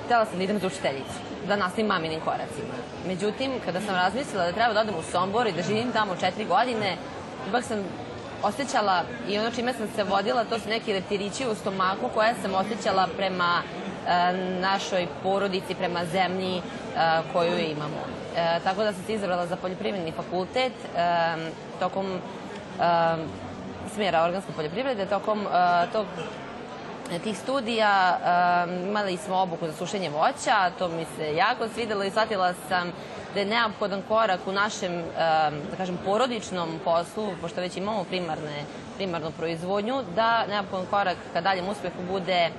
htela 0.05 0.25
sam 0.25 0.37
da 0.37 0.43
idem 0.43 0.59
za 0.59 0.67
učiteljicu, 0.67 1.17
da 1.47 1.55
nastavim 1.55 1.87
maminim 1.87 2.19
koracima. 2.19 2.75
Međutim, 3.07 3.51
kada 3.65 3.81
sam 3.81 3.95
razmislila 3.95 4.45
da 4.45 4.51
treba 4.51 4.73
da 4.73 4.81
odem 4.81 4.95
u 4.95 5.03
Sombor 5.11 5.47
i 5.47 5.51
da 5.51 5.61
živim 5.61 5.91
tamo 5.91 6.15
četiri 6.15 6.45
godine, 6.45 6.97
ipak 7.49 7.63
sam 7.63 7.77
osjećala 8.43 9.03
i 9.29 9.39
ono 9.39 9.51
čime 9.51 9.73
sam 9.73 9.87
se 9.95 10.03
vodila, 10.03 10.43
to 10.43 10.59
su 10.59 10.69
neki 10.69 10.93
leptirići 10.93 11.47
u 11.47 11.55
stomaku 11.55 12.09
koje 12.13 12.35
sam 12.41 12.55
osjećala 12.55 13.07
prema 13.17 13.61
našoj 14.59 15.07
porodici 15.23 15.75
prema 15.75 16.05
zemlji 16.05 16.61
koju 17.33 17.59
imamo. 17.59 18.01
Tako 18.63 18.83
da 18.83 18.93
sam 18.93 19.03
se 19.03 19.13
izabrala 19.13 19.47
za 19.47 19.55
poljoprivredni 19.55 20.11
fakultet 20.11 20.73
tokom 21.79 22.19
smjera 23.93 24.23
organske 24.23 24.51
poljoprivrede. 24.55 25.05
Tokom 25.05 25.47
tog 25.93 26.05
tih 27.23 27.37
studija 27.37 28.17
imali 28.87 29.17
smo 29.17 29.35
obuku 29.35 29.67
za 29.67 29.73
sušenje 29.73 30.09
voća, 30.09 30.71
to 30.79 30.87
mi 30.87 31.05
se 31.17 31.35
jako 31.35 31.67
svidelo 31.73 32.03
i 32.03 32.09
shvatila 32.09 32.53
sam 32.69 32.91
da 33.33 33.39
je 33.39 33.45
neophodan 33.45 34.01
korak 34.07 34.39
u 34.45 34.51
našem, 34.51 35.03
da 35.71 35.77
kažem, 35.77 35.99
porodičnom 36.05 36.79
poslu, 36.83 37.29
pošto 37.41 37.61
već 37.61 37.77
imamo 37.77 38.03
primarne, 38.03 38.63
primarnu 38.95 39.31
proizvodnju, 39.31 40.03
da 40.15 40.45
neophodan 40.47 40.85
korak 40.89 41.17
ka 41.33 41.41
daljem 41.41 41.69
uspehu 41.69 42.01
bude 42.09 42.49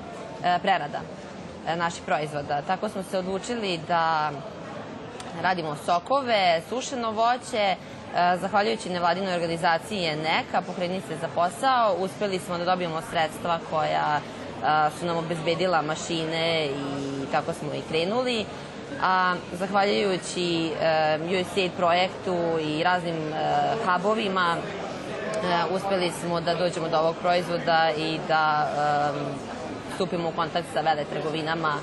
prerada 0.62 1.00
naših 1.77 2.03
proizvoda. 2.07 2.63
Tako 2.63 2.89
smo 2.89 3.03
se 3.03 3.19
odlučili 3.19 3.81
da 3.89 4.31
radimo 5.43 5.77
sokove, 5.77 6.63
sušeno 6.69 7.11
voće, 7.11 7.77
Zahvaljujući 8.15 8.91
nevladinoj 8.91 9.35
organizaciji 9.35 10.17
NEKA, 10.17 10.61
pokrenuli 10.67 11.01
se 11.01 11.17
za 11.21 11.29
posao, 11.35 11.95
uspeli 11.99 12.39
smo 12.39 12.59
da 12.59 12.65
dobijemo 12.65 13.03
sredstva 13.11 13.59
koja 13.71 14.21
su 14.99 15.07
nam 15.07 15.17
obezbedila 15.17 15.83
mašine 15.83 16.67
i 16.67 17.33
tako 17.33 17.53
smo 17.53 17.75
i 17.75 17.83
krenuli. 17.89 18.45
A 19.03 19.35
zahvaljujući 19.53 20.71
USAID 21.41 21.73
projektu 21.77 22.37
i 22.61 22.83
raznim 22.83 23.33
hubovima 23.87 24.57
uspeli 25.71 26.13
smo 26.21 26.41
da 26.41 26.55
dođemo 26.55 26.89
do 26.89 26.99
ovog 26.99 27.17
proizvoda 27.21 27.91
i 27.97 28.19
da 28.29 28.69
stupimo 29.99 30.28
u 30.28 30.33
kontakt 30.33 30.67
sa 30.73 30.81
vele 30.81 31.05
trgovinama 31.05 31.75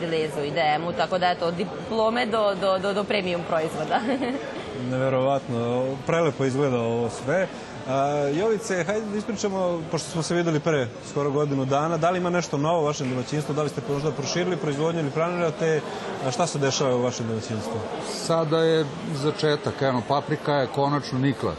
Dilezu 0.00 0.40
i 0.40 0.50
DM-u, 0.50 0.92
tako 0.92 1.18
da 1.18 1.26
je 1.26 1.38
to 1.38 1.50
diplome 1.50 2.26
do, 2.26 2.54
do, 2.54 2.78
do, 2.78 2.94
do 2.94 3.04
premium 3.04 3.42
proizvoda. 3.48 4.00
Neverovatno, 4.90 5.86
prelepo 6.06 6.44
izgleda 6.44 6.80
ovo 6.80 7.10
sve. 7.10 7.48
A, 7.88 8.30
Jovice, 8.34 8.84
hajde 8.84 9.06
da 9.06 9.18
ispričamo, 9.18 9.82
pošto 9.90 10.10
smo 10.10 10.22
se 10.22 10.34
videli 10.34 10.60
pre 10.60 10.88
skoro 11.10 11.30
godinu 11.30 11.64
dana, 11.64 11.96
da 11.96 12.10
li 12.10 12.18
ima 12.18 12.30
nešto 12.30 12.58
novo 12.58 12.80
u 12.80 12.84
vašem 12.84 13.10
domaćinstvu, 13.10 13.54
da 13.54 13.62
li 13.62 13.68
ste 13.68 13.80
možda 13.88 14.10
proširili 14.10 14.56
proizvodnju 14.56 15.00
ili 15.00 15.10
planirate, 15.10 15.80
a 16.26 16.30
šta 16.30 16.46
se 16.46 16.58
dešava 16.58 16.96
u 16.96 17.02
vašem 17.02 17.26
domaćinstvu? 17.28 17.80
Sada 18.12 18.62
je 18.62 18.86
začetak, 19.14 19.82
eno, 19.82 20.02
paprika 20.08 20.52
je 20.52 20.66
konačno 20.66 21.18
nikla. 21.18 21.54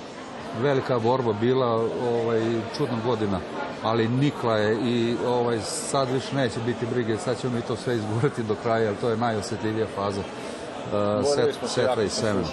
Velika 0.61 0.99
borba 0.99 1.33
bila, 1.33 1.67
ovaj, 2.11 2.41
čudna 2.77 2.97
godina, 3.05 3.39
ali 3.83 4.07
nikla 4.07 4.57
je 4.57 4.77
i 4.77 5.15
ovaj, 5.27 5.59
sad 5.61 6.09
više 6.11 6.35
neće 6.35 6.59
biti 6.65 6.85
brige, 6.85 7.17
sad 7.17 7.41
ćemo 7.41 7.55
mi 7.55 7.61
to 7.61 7.75
sve 7.75 7.95
izgurati 7.95 8.43
do 8.43 8.55
kraja, 8.63 8.83
jer 8.83 8.95
to 9.01 9.09
je 9.09 9.17
najosetljivija 9.17 9.87
faza 9.95 10.21
uh, 10.21 11.25
set, 11.35 11.55
setra 11.69 12.03
i 12.03 12.09
semena. 12.09 12.47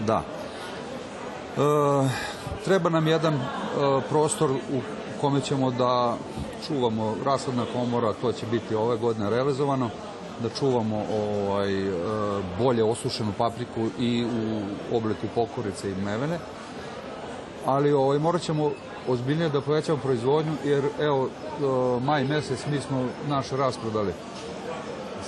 Da. 0.00 0.22
E, 1.56 2.08
treba 2.64 2.90
nam 2.90 3.06
jedan 3.06 3.34
e, 3.34 3.40
prostor 4.08 4.50
u 4.50 4.80
kome 5.20 5.40
ćemo 5.40 5.70
da 5.70 6.16
čuvamo 6.66 7.16
rashodna 7.24 7.64
komora, 7.72 8.12
to 8.12 8.32
će 8.32 8.46
biti 8.46 8.74
ove 8.74 8.96
godine 8.96 9.30
realizovano, 9.30 9.90
da 10.42 10.48
čuvamo 10.48 11.04
ovaj, 11.12 11.68
bolje 12.58 12.84
osušenu 12.84 13.32
papriku 13.38 13.88
i 13.98 14.24
u 14.24 14.60
obliku 14.96 15.26
pokorice 15.34 15.90
i 15.90 15.94
mevene. 15.94 16.38
Ali 17.66 17.92
ovaj, 17.92 18.18
morat 18.18 18.42
ćemo 18.42 18.70
ozbiljnije 19.08 19.48
da 19.48 19.60
povećamo 19.60 19.98
proizvodnju, 19.98 20.52
jer 20.64 20.84
evo, 21.00 21.28
e, 21.28 22.04
maj 22.04 22.24
mesec 22.24 22.66
mi 22.70 22.80
smo 22.80 23.06
naš 23.28 23.50
rasprodali 23.50 24.12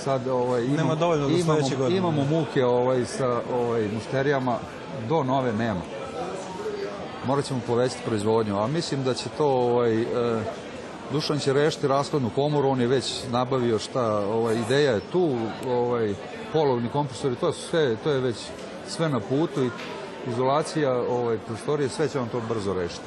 sad 0.03 0.27
ovaj, 0.27 0.63
imamo, 0.63 0.77
Nema 0.77 0.95
dovoljno 0.95 1.27
do 1.27 1.33
imamo, 1.33 1.61
godine. 1.77 1.97
imamo 1.97 2.23
muke 2.23 2.65
ovaj, 2.65 3.05
sa 3.05 3.41
ovaj, 3.53 3.87
mušterijama, 3.93 4.57
do 5.09 5.23
nove 5.23 5.53
nema. 5.53 5.81
Morat 7.25 7.45
ćemo 7.45 7.59
povećati 7.67 8.01
proizvodnju, 8.05 8.59
a 8.59 8.67
mislim 8.67 9.03
da 9.03 9.13
će 9.13 9.29
to 9.37 9.47
ovaj, 9.47 10.01
e, 10.01 10.05
Dušan 11.11 11.39
će 11.39 11.53
rešiti 11.53 11.87
rashodnu 11.87 12.29
komoru, 12.35 12.69
on 12.69 12.81
je 12.81 12.87
već 12.87 13.23
nabavio 13.31 13.79
šta, 13.79 14.17
ovaj, 14.19 14.55
ideja 14.55 14.91
je 14.91 14.99
tu, 15.11 15.37
ovaj, 15.67 16.13
polovni 16.53 16.89
kompresori, 16.89 17.35
to, 17.35 17.51
sve, 17.53 17.95
to 17.95 18.11
je 18.11 18.19
već 18.19 18.35
sve 18.87 19.09
na 19.09 19.19
putu 19.19 19.63
i 19.65 19.69
izolacija 20.27 20.93
ovaj, 20.93 21.37
prostorije, 21.47 21.89
sve 21.89 22.09
će 22.09 22.19
on 22.19 22.29
to 22.29 22.41
brzo 22.49 22.73
rešiti. 22.73 23.05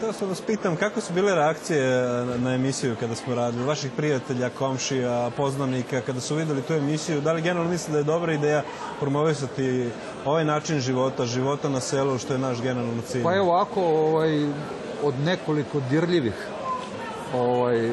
Teo 0.00 0.12
sam 0.12 0.28
vas 0.28 0.40
pitam, 0.40 0.76
kako 0.76 1.00
su 1.00 1.12
bile 1.12 1.34
reakcije 1.34 2.04
na, 2.38 2.54
emisiju 2.54 2.96
kada 3.00 3.14
smo 3.14 3.34
radili, 3.34 3.64
vaših 3.64 3.90
prijatelja, 3.96 4.50
komšija, 4.50 5.30
poznanika, 5.36 6.00
kada 6.00 6.20
su 6.20 6.34
videli 6.34 6.62
tu 6.62 6.72
emisiju, 6.74 7.20
da 7.20 7.32
li 7.32 7.42
generalno 7.42 7.70
misle 7.70 7.92
da 7.92 7.98
je 7.98 8.04
dobra 8.04 8.32
ideja 8.32 8.62
promovisati 9.00 9.88
ovaj 10.24 10.44
način 10.44 10.80
života, 10.80 11.26
života 11.26 11.68
na 11.68 11.80
selu, 11.80 12.18
što 12.18 12.32
je 12.32 12.38
naš 12.38 12.62
generalno 12.62 13.02
cilj? 13.02 13.22
Pa 13.22 13.36
evo 13.36 13.48
ovako, 13.48 13.82
ovaj, 13.82 14.46
od 15.02 15.14
nekoliko 15.24 15.80
dirljivih 15.90 16.46
ovaj, 17.34 17.86
e, 17.86 17.90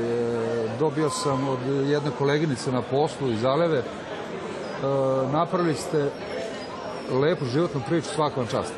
dobio 0.80 1.10
sam 1.10 1.50
od 1.50 1.60
jedne 1.88 2.12
koleginice 2.18 2.72
na 2.72 2.82
poslu 2.82 3.32
iz 3.32 3.46
Aleve, 3.46 3.78
e, 3.78 3.84
napravili 5.32 5.76
ste 5.76 6.10
lepu 7.12 7.46
životnu 7.46 7.82
priču, 7.88 8.08
svaka 8.16 8.40
vam 8.40 8.48
čast. 8.48 8.74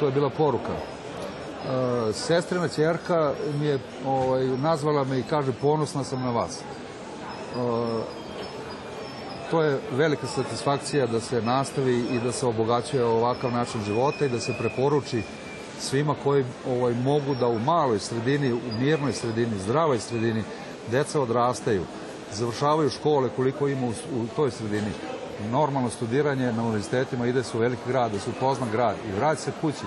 To 0.00 0.06
je 0.06 0.12
bila 0.12 0.30
poruka. 0.30 0.72
E, 0.72 2.12
sestrina 2.12 2.68
ćerka 2.68 3.32
mi 3.60 3.66
je 3.66 3.78
ovaj, 4.06 4.46
nazvala 4.46 5.04
me 5.04 5.18
i 5.18 5.22
kaže 5.30 5.52
ponosna 5.52 6.04
sam 6.04 6.22
na 6.22 6.30
vas. 6.30 6.60
E, 6.60 6.62
to 9.50 9.62
je 9.62 9.80
velika 9.92 10.26
satisfakcija 10.26 11.06
da 11.06 11.20
se 11.20 11.42
nastavi 11.42 11.96
i 11.98 12.18
da 12.24 12.32
se 12.32 12.46
obogaćuje 12.46 13.04
ovakav 13.04 13.52
način 13.52 13.80
života 13.86 14.24
i 14.24 14.28
da 14.28 14.40
se 14.40 14.54
preporuči 14.58 15.22
svima 15.80 16.14
koji 16.24 16.44
ovaj, 16.68 16.94
mogu 16.94 17.34
da 17.34 17.46
u 17.46 17.58
maloj 17.58 17.98
sredini, 17.98 18.52
u 18.52 18.60
mirnoj 18.80 19.12
sredini, 19.12 19.58
zdravoj 19.58 19.98
sredini, 19.98 20.42
deca 20.90 21.20
odrastaju, 21.20 21.84
završavaju 22.32 22.90
škole 22.90 23.28
koliko 23.36 23.68
ima 23.68 23.86
u, 23.86 23.90
u 23.90 24.26
toj 24.36 24.50
sredini. 24.50 24.90
Normalno 25.50 25.90
studiranje 25.90 26.52
na 26.52 26.62
univerzitetima 26.62 27.26
ide 27.26 27.42
se 27.42 27.56
u 27.56 27.60
veliki 27.60 27.82
grad, 27.88 28.12
da 28.12 28.18
se 28.18 28.30
upozna 28.30 28.66
grad 28.72 28.96
i 29.08 29.12
vrati 29.12 29.42
se 29.42 29.52
kući. 29.60 29.84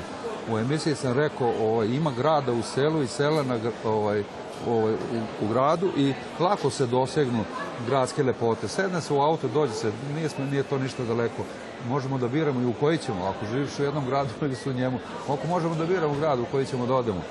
U 0.51 0.57
emisiji 0.57 0.95
sam 0.95 1.13
rekao, 1.13 1.53
ovaj, 1.61 1.87
ima 1.87 2.11
grada 2.11 2.51
u 2.51 2.61
selu 2.61 3.01
i 3.01 3.07
sela 3.07 3.43
na, 3.43 3.59
ovaj, 3.85 4.23
ovaj, 4.67 4.93
u, 4.93 5.45
u 5.45 5.47
gradu 5.47 5.89
i 5.97 6.13
lako 6.39 6.69
se 6.69 6.85
dosegnu 6.85 7.43
gradske 7.87 8.23
lepote. 8.23 8.67
Sedne 8.67 9.01
se 9.01 9.13
u 9.13 9.21
auto, 9.21 9.47
dođe 9.47 9.73
se, 9.73 9.91
nije, 10.15 10.29
nije 10.51 10.63
to 10.63 10.77
ništa 10.77 11.03
daleko. 11.03 11.43
Možemo 11.87 12.17
da 12.17 12.27
biramo 12.27 12.61
i 12.61 12.65
u 12.65 12.73
koji 12.73 12.97
ćemo, 12.97 13.25
ako 13.25 13.45
živiš 13.51 13.79
u 13.79 13.83
jednom 13.83 14.05
gradu 14.05 14.29
ili 14.41 14.55
su 14.55 14.69
u 14.69 14.73
njemu, 14.73 14.99
ako 15.29 15.47
možemo 15.47 15.75
da 15.75 15.85
biramo 15.85 16.15
grad 16.19 16.39
u 16.39 16.45
koji 16.51 16.65
ćemo 16.65 16.85
da 16.85 16.95
odemo. 16.95 17.21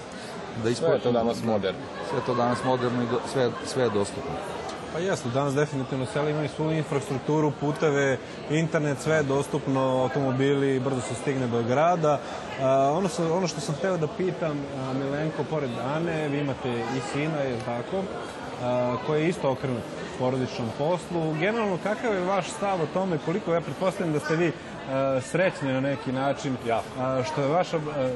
Da 0.64 0.74
sve 0.74 0.88
je 0.88 1.00
to 1.00 1.12
danas 1.12 1.44
moderno. 1.44 1.80
Sve 2.10 2.18
je 2.18 2.24
to 2.26 2.34
danas 2.34 2.58
moderno 2.64 3.02
i 3.02 3.06
do, 3.06 3.20
sve, 3.32 3.50
sve 3.66 3.84
je 3.84 3.90
dostupno. 3.90 4.32
Pa 4.92 4.98
jeste, 4.98 5.28
danas 5.28 5.54
definitivno 5.54 6.06
sela 6.06 6.30
imaju 6.30 6.48
svu 6.48 6.72
infrastrukturu, 6.72 7.52
puteve, 7.60 8.18
internet, 8.50 8.98
sve 9.00 9.16
je 9.16 9.22
dostupno, 9.22 9.80
automobili, 9.80 10.80
brzo 10.80 11.00
se 11.00 11.14
stigne 11.14 11.46
do 11.46 11.62
grada. 11.62 12.20
A, 12.60 12.92
ono, 12.92 13.08
sam, 13.08 13.32
ono 13.32 13.48
što 13.48 13.60
sam 13.60 13.74
hteo 13.74 13.96
da 13.96 14.08
pitam, 14.16 14.60
a, 14.78 14.92
Milenko, 14.92 15.44
pored 15.50 15.70
Ane, 15.96 16.28
vi 16.28 16.38
imate 16.38 16.70
i 16.70 17.00
sina, 17.12 17.36
je 17.36 17.58
tako, 17.64 18.02
a, 18.62 18.96
koji 19.06 19.22
je 19.22 19.28
isto 19.28 19.50
okrenut 19.50 19.82
porodičnom 20.18 20.68
poslu. 20.78 21.34
Generalno, 21.40 21.78
kakav 21.82 22.14
je 22.14 22.24
vaš 22.24 22.48
stav 22.48 22.82
o 22.82 22.86
tome, 22.94 23.18
koliko 23.24 23.54
ja 23.54 23.60
pretpostavljam 23.60 24.12
da 24.12 24.20
ste 24.20 24.36
vi 24.36 24.52
srećni 25.20 25.72
na 25.72 25.80
neki 25.80 26.12
način, 26.12 26.56
Ja. 26.66 26.82
a, 26.98 27.22
što 27.32 27.40
je 27.40 27.48
vaša 27.48 27.76
a, 27.76 28.10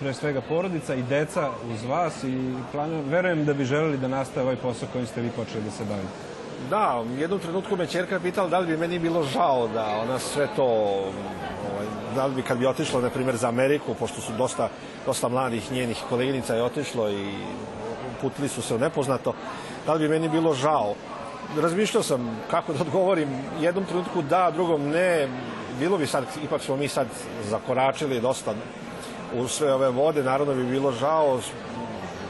pre 0.00 0.14
svega 0.14 0.40
porodica 0.40 0.94
i 0.94 1.02
deca 1.02 1.50
uz 1.74 1.84
vas 1.84 2.24
i 2.24 2.54
planujem, 2.72 3.08
verujem 3.08 3.44
da 3.44 3.54
bi 3.54 3.64
želeli 3.64 3.98
da 3.98 4.08
nastave 4.08 4.42
ovaj 4.42 4.56
posao 4.56 4.88
kojim 4.92 5.06
ste 5.06 5.20
vi 5.20 5.30
počeli 5.30 5.64
da 5.64 5.70
se 5.70 5.84
bavite. 5.84 6.32
Da, 6.70 7.04
jednom 7.18 7.40
trenutku 7.40 7.76
me 7.76 7.86
čerka 7.86 8.20
pitala 8.20 8.48
da 8.48 8.58
li 8.58 8.66
bi 8.66 8.76
meni 8.76 8.98
bilo 8.98 9.22
žao 9.22 9.68
da 9.68 9.86
ona 10.02 10.18
sve 10.18 10.48
to, 10.56 10.64
ovaj, 10.64 11.86
da 12.14 12.26
li 12.26 12.34
bi 12.34 12.42
kad 12.42 12.58
bi 12.58 12.66
otišla, 12.66 13.00
na 13.00 13.10
primjer, 13.10 13.36
za 13.36 13.48
Ameriku, 13.48 13.94
pošto 13.94 14.20
su 14.20 14.32
dosta, 14.38 14.68
dosta 15.06 15.28
mladih 15.28 15.72
njenih 15.72 16.02
koleginica 16.08 16.54
je 16.54 16.62
otišlo 16.62 17.10
i 17.10 17.34
uputili 18.18 18.48
su 18.48 18.62
se 18.62 18.74
u 18.74 18.78
nepoznato, 18.78 19.34
da 19.86 19.94
li 19.94 19.98
bi 19.98 20.08
meni 20.08 20.28
bilo 20.28 20.54
žao. 20.54 20.94
Razmišljao 21.60 22.02
sam 22.02 22.40
kako 22.50 22.72
da 22.72 22.82
odgovorim, 22.82 23.28
jednom 23.60 23.84
trenutku 23.84 24.22
da, 24.22 24.50
drugom 24.50 24.88
ne, 24.88 25.28
bilo 25.82 25.98
bi 25.98 26.06
sad, 26.06 26.24
ipak 26.44 26.62
smo 26.62 26.76
mi 26.76 26.88
sad 26.88 27.06
zakoračili 27.44 28.20
dosta 28.20 28.54
u 29.34 29.48
sve 29.48 29.74
ove 29.74 29.88
vode, 29.88 30.22
naravno 30.22 30.54
bi 30.54 30.64
bilo 30.64 30.92
žao, 30.92 31.40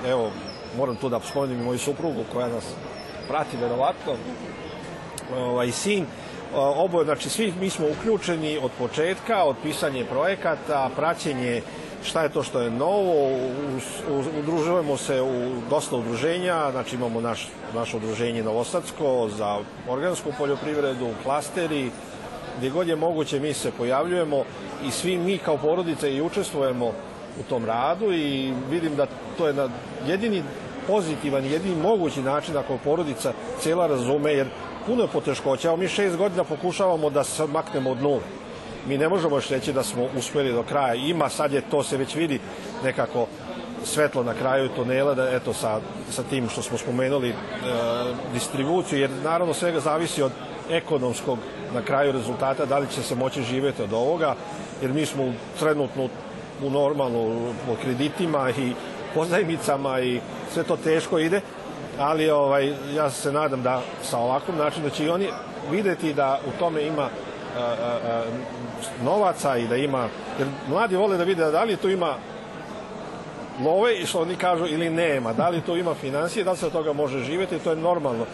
evo, 0.07 0.31
moram 0.77 0.97
tu 0.97 1.09
da 1.09 1.21
spomenem 1.21 1.61
i 1.61 1.65
moju 1.65 1.79
suprugu 1.79 2.25
koja 2.33 2.49
nas 2.49 2.65
prati 3.29 3.57
verovatno, 3.57 4.13
ovaj, 5.37 5.73
sin, 5.73 6.07
oboje, 6.55 7.05
znači 7.05 7.29
svi 7.29 7.53
mi 7.61 7.71
smo 7.71 7.87
uključeni 7.93 8.59
od 8.63 8.71
početka, 8.79 9.45
od 9.45 9.57
pisanje 9.63 10.05
projekata, 10.05 10.91
praćenje 10.97 11.63
šta 12.05 12.23
je 12.23 12.29
to 12.29 12.43
što 12.43 12.61
je 12.61 12.71
novo, 12.71 13.31
udružujemo 14.39 14.97
se 14.97 15.23
u 15.23 15.61
dosta 15.71 15.97
udruženja, 15.97 16.71
znači 16.71 16.97
imamo 16.97 17.21
naš, 17.21 17.49
naše 17.75 17.97
udruženje 17.97 18.43
Novosadsko 18.43 19.29
za 19.37 19.59
organsku 19.89 20.33
poljoprivredu, 20.39 21.11
klasteri, 21.23 21.91
gdje 22.59 22.71
god 22.71 22.89
je 22.89 22.97
moguće 22.97 23.41
mi 23.41 23.53
se 23.53 23.71
pojavljujemo 23.71 24.45
i 24.87 24.91
svi 24.91 25.17
mi 25.19 25.39
kao 25.39 25.57
porodice 25.57 26.15
i 26.15 26.23
učestvujemo 26.23 26.87
u 27.41 27.43
tom 27.49 27.65
radu 27.65 28.13
i 28.13 28.53
vidim 28.71 28.97
da 28.97 29.07
to 29.39 29.47
je 29.47 29.53
na 29.53 29.69
jedini 30.07 30.43
pozitivan, 30.87 31.45
jedini 31.45 31.77
mogući 31.83 32.23
način 32.23 32.57
ako 32.57 32.79
porodica 32.85 33.33
cijela 33.61 33.87
razume, 33.87 34.33
jer 34.33 34.47
puno 34.87 35.03
je 35.03 35.09
poteškoća. 35.09 35.69
Evo 35.69 35.77
mi 35.77 35.89
šest 35.89 36.17
godina 36.17 36.45
pokušavamo 36.45 37.11
da 37.11 37.25
se 37.25 37.47
maknemo 37.47 37.91
od 37.91 38.03
nule 38.03 38.23
mi 38.87 38.99
ne 38.99 39.09
možemo 39.09 39.37
još 39.37 39.49
reći 39.49 39.73
da 39.73 39.83
smo 39.83 40.09
uspeli 40.19 40.53
do 40.53 40.63
kraja. 40.63 40.95
Ima, 40.95 41.29
sad 41.29 41.53
je 41.53 41.63
to 41.71 41.83
se 41.83 41.97
već 41.97 42.15
vidi 42.15 42.41
nekako 42.85 43.27
svetlo 43.85 44.23
na 44.23 44.35
kraju 44.35 44.69
tunela, 44.69 45.15
da 45.15 45.31
eto 45.31 45.53
sa, 45.53 45.81
sa 46.11 46.23
tim 46.23 46.49
što 46.49 46.63
smo 46.63 46.79
spomenuli 46.79 47.29
e, 47.29 47.35
distribuciju, 48.33 48.99
jer 48.99 49.11
naravno 49.25 49.55
svega 49.55 49.81
zavisi 49.81 50.23
od 50.23 50.33
ekonomskog 50.71 51.39
na 51.75 51.83
kraju 51.83 52.13
rezultata, 52.13 52.67
da 52.67 52.79
li 52.79 52.87
će 52.95 53.03
se 53.03 53.15
moći 53.15 53.43
živjeti 53.43 53.83
od 53.83 53.93
ovoga, 53.93 54.35
jer 54.83 54.93
mi 54.93 55.07
smo 55.07 55.33
trenutno 55.59 56.09
u 56.63 56.71
normalnu 56.71 57.53
po 57.67 57.75
kreditima 57.83 58.51
i 58.51 58.73
pozajmicama 59.15 60.01
i 60.01 60.21
sve 60.53 60.63
to 60.63 60.77
teško 60.77 61.19
ide, 61.19 61.41
ali 61.99 62.31
ovaj, 62.31 62.75
ja 62.95 63.11
se 63.11 63.33
nadam 63.33 63.63
da 63.63 63.81
sa 64.03 64.19
ovakvom 64.19 64.57
načinom 64.57 64.89
da 64.89 64.95
će 64.95 65.05
i 65.05 65.11
oni 65.11 65.29
videti 65.71 66.15
da 66.15 66.41
u 66.47 66.59
tome 66.59 66.83
ima 66.83 67.09
a, 67.57 67.61
a, 67.61 67.99
a, 68.07 68.23
novaca 69.05 69.57
i 69.57 69.67
da 69.69 69.77
ima, 69.77 70.09
jer 70.39 70.49
mladi 70.69 70.97
vole 70.97 71.17
da 71.17 71.25
vide 71.25 71.51
da 71.51 71.65
li 71.65 71.77
tu 71.77 71.89
ima 71.89 72.15
love 73.65 73.97
i 73.97 74.07
što 74.07 74.21
oni 74.21 74.37
kažu 74.37 74.67
ili 74.67 74.91
nema, 74.91 75.33
da 75.33 75.49
li 75.49 75.61
to 75.61 75.77
ima 75.77 75.95
financije, 75.95 76.45
da 76.45 76.51
li 76.51 76.57
se 76.57 76.67
od 76.67 76.73
toga 76.73 76.93
može 76.93 77.19
živjeti, 77.19 77.59
to 77.59 77.71
je 77.71 77.77
normalno. 77.77 78.27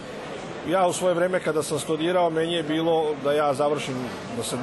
Ja 0.68 0.86
u 0.86 0.92
svoje 0.92 1.14
vreme 1.14 1.40
kada 1.40 1.62
sam 1.62 1.78
studirao, 1.78 2.30
meni 2.30 2.52
je 2.52 2.62
bilo 2.62 3.14
da 3.24 3.32
ja 3.32 3.54
završim, 3.54 3.94
da 4.36 4.42
se 4.42 4.56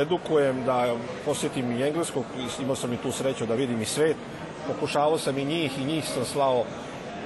edukujem, 0.00 0.64
da 0.64 0.94
posjetim 1.24 1.72
i 1.72 1.82
engleskog, 1.82 2.24
imao 2.62 2.76
sam 2.76 2.92
i 2.92 2.96
tu 2.96 3.12
sreću 3.12 3.46
da 3.46 3.54
vidim 3.54 3.82
i 3.82 3.84
svet, 3.84 4.16
pokušavao 4.66 5.18
sam 5.18 5.38
i 5.38 5.44
njih 5.44 5.78
i 5.78 5.84
njih 5.84 6.04
sam 6.08 6.24
slao 6.24 6.64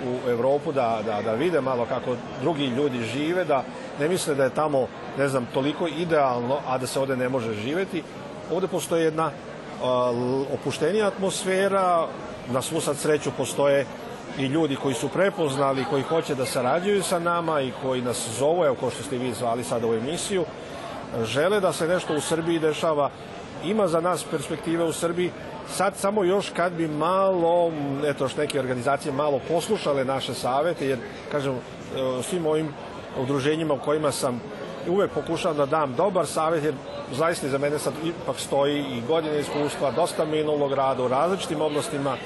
u 0.07 0.31
Evropu 0.31 0.73
da, 0.73 1.01
da, 1.07 1.23
da 1.23 1.35
vide 1.35 1.61
malo 1.61 1.87
kako 1.89 2.17
drugi 2.41 2.67
ljudi 2.67 3.03
žive, 3.03 3.45
da 3.45 3.65
ne 4.01 4.09
misle 4.09 4.35
da 4.35 4.45
je 4.45 4.55
tamo, 4.55 4.87
ne 5.19 5.29
znam, 5.29 5.49
toliko 5.55 5.89
idealno, 5.89 6.59
a 6.67 6.79
da 6.79 6.87
se 6.87 7.01
ovde 7.01 7.17
ne 7.17 7.29
može 7.29 7.55
živeti. 7.55 8.03
Ovde 8.53 8.67
postoji 8.67 9.05
jedna 9.05 9.31
opuštenija 10.55 11.07
atmosfera, 11.07 12.07
na 12.51 12.63
svu 12.63 12.81
sad 12.81 12.97
sreću 12.97 13.31
postoje 13.37 13.87
i 14.39 14.47
ljudi 14.47 14.77
koji 14.77 14.95
su 14.95 15.09
prepoznali, 15.09 15.85
koji 15.91 16.03
hoće 16.03 16.35
da 16.35 16.47
sarađuju 16.47 17.03
sa 17.03 17.19
nama 17.19 17.61
i 17.61 17.73
koji 17.83 18.03
nas 18.03 18.29
zovu, 18.39 18.65
evo 18.65 18.75
ko 18.75 18.91
što 18.91 19.03
ste 19.03 19.19
vi 19.19 19.33
zvali 19.33 19.65
sada 19.65 19.87
u 19.87 19.95
emisiju, 19.95 20.45
žele 21.25 21.61
da 21.61 21.73
se 21.73 21.89
nešto 21.89 22.15
u 22.15 22.21
Srbiji 22.21 22.59
dešava, 22.59 23.11
ima 23.65 23.89
za 23.89 24.01
nas 24.01 24.25
perspektive 24.25 24.85
u 24.85 24.93
Srbiji, 24.93 25.31
sad 25.73 25.97
samo 25.97 26.25
još 26.25 26.51
kad 26.57 26.73
bi 26.73 26.89
malo, 26.89 27.73
eto 28.05 28.29
što 28.29 28.41
neke 28.41 28.61
organizacije 28.61 29.13
malo 29.13 29.41
poslušale 29.49 30.05
naše 30.05 30.35
savete, 30.35 30.87
jer 30.87 30.99
kažem, 31.33 31.59
svim 32.23 32.47
ovim 32.47 32.69
udruženjima 33.19 33.75
u 33.75 33.79
kojima 33.79 34.13
sam 34.13 34.41
uvek 34.91 35.11
pokušavam 35.11 35.57
da 35.57 35.67
dam 35.67 35.95
dobar 35.95 36.27
savjet, 36.27 36.65
jer 36.65 36.75
zaista 37.13 37.49
za 37.49 37.59
mene 37.59 37.79
sad 37.79 37.93
ipak 38.05 38.39
stoji 38.39 38.79
i 38.81 39.03
godine 39.09 39.41
iskustva, 39.41 39.91
dosta 39.91 40.25
minulog 40.25 40.73
rada 40.73 41.05
u 41.05 41.09
različitim 41.09 41.61
oblastima 41.61 42.17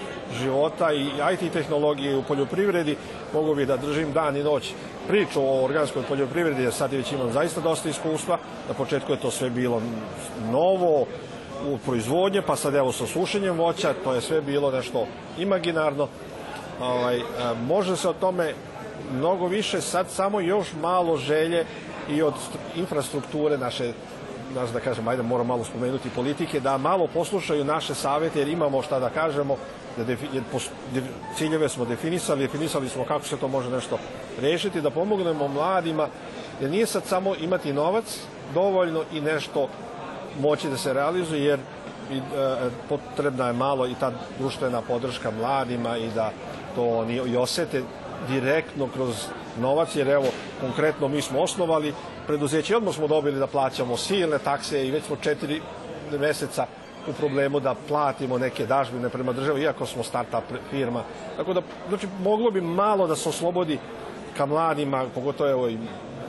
života 0.42 0.92
i 0.92 1.06
IT 1.32 1.52
tehnologije 1.52 2.16
u 2.16 2.22
poljoprivredi, 2.22 2.96
mogu 3.34 3.54
bi 3.54 3.66
da 3.66 3.76
držim 3.76 4.12
dan 4.12 4.36
i 4.36 4.42
noć 4.42 4.72
priču 5.08 5.40
o 5.40 5.64
organskoj 5.64 6.02
poljoprivredi, 6.08 6.62
jer 6.62 6.72
sad 6.72 6.92
već 6.92 7.12
imam 7.12 7.32
zaista 7.32 7.60
dosta 7.60 7.88
iskustva. 7.88 8.38
Na 8.68 8.74
početku 8.74 9.12
je 9.12 9.20
to 9.20 9.30
sve 9.30 9.50
bilo 9.50 9.82
novo, 10.50 11.06
u 11.68 11.78
proizvodnje, 11.78 12.42
pa 12.42 12.56
sad 12.56 12.74
evo 12.74 12.92
sa 12.92 13.06
sušenjem 13.06 13.58
voća, 13.58 13.94
to 14.04 14.14
je 14.14 14.20
sve 14.20 14.40
bilo 14.40 14.70
nešto 14.70 15.06
imaginarno. 15.38 16.08
Ovaj, 16.80 17.20
može 17.66 17.96
se 17.96 18.08
o 18.08 18.12
tome 18.12 18.54
mnogo 19.12 19.46
više, 19.46 19.80
sad 19.80 20.10
samo 20.10 20.40
još 20.40 20.68
malo 20.80 21.16
želje 21.16 21.66
i 22.08 22.22
od 22.22 22.34
infrastrukture 22.76 23.58
naše 23.58 23.92
nas 24.54 24.72
da 24.72 24.80
kažem, 24.80 25.08
ajde 25.08 25.22
moram 25.22 25.46
malo 25.46 25.64
spomenuti 25.64 26.10
politike, 26.10 26.60
da 26.60 26.78
malo 26.78 27.06
poslušaju 27.06 27.64
naše 27.64 27.94
savete 27.94 28.38
jer 28.38 28.48
imamo 28.48 28.82
šta 28.82 28.98
da 28.98 29.10
kažemo, 29.10 29.56
da 29.96 30.04
defi, 30.04 30.26
pos, 30.52 30.68
de, 30.94 31.02
ciljeve 31.36 31.68
smo 31.68 31.84
definisali, 31.84 32.46
definisali 32.46 32.88
smo 32.88 33.04
kako 33.04 33.26
se 33.26 33.36
to 33.36 33.48
može 33.48 33.70
nešto 33.70 33.98
rešiti, 34.40 34.80
da 34.80 34.90
pomognemo 34.90 35.48
mladima, 35.48 36.08
jer 36.60 36.70
nije 36.70 36.86
sad 36.86 37.04
samo 37.04 37.34
imati 37.34 37.72
novac 37.72 38.18
dovoljno 38.54 39.02
i 39.12 39.20
nešto 39.20 39.68
moći 40.40 40.68
da 40.68 40.76
se 40.76 40.92
realizuje, 40.92 41.44
jer 41.44 41.58
i, 42.12 42.16
e, 42.16 42.20
potrebna 42.88 43.46
je 43.46 43.52
malo 43.52 43.86
i 43.86 43.94
ta 44.00 44.12
društvena 44.38 44.82
podrška 44.82 45.30
mladima 45.30 45.96
i 45.96 46.08
da 46.14 46.30
to 46.74 46.88
oni 46.88 47.14
i 47.14 47.36
osete 47.36 47.82
direktno 48.28 48.88
kroz 48.94 49.26
novac, 49.60 49.96
jer 49.96 50.08
evo, 50.08 50.26
konkretno 50.60 51.08
mi 51.08 51.22
smo 51.22 51.40
osnovali 51.40 51.94
preduzeće 52.26 52.72
i 52.72 52.76
odmah 52.76 52.94
smo 52.94 53.08
dobili 53.08 53.38
da 53.38 53.46
plaćamo 53.46 53.96
silne 53.96 54.38
takse 54.38 54.86
i 54.86 54.90
već 54.90 55.04
smo 55.04 55.16
četiri 55.16 55.60
meseca 56.20 56.66
u 57.08 57.12
problemu 57.12 57.60
da 57.60 57.74
platimo 57.88 58.38
neke 58.38 58.66
dažbine 58.66 59.08
prema 59.08 59.32
državi, 59.32 59.62
iako 59.62 59.86
smo 59.86 60.02
startup 60.02 60.44
firma. 60.70 61.02
Tako 61.36 61.52
da, 61.52 61.62
znači, 61.88 62.08
moglo 62.22 62.50
bi 62.50 62.60
malo 62.60 63.06
da 63.06 63.16
se 63.16 63.28
oslobodi 63.28 63.78
ka 64.36 64.46
mladima, 64.46 65.04
pogotovo 65.14 65.50
evo 65.50 65.68
i 65.68 65.78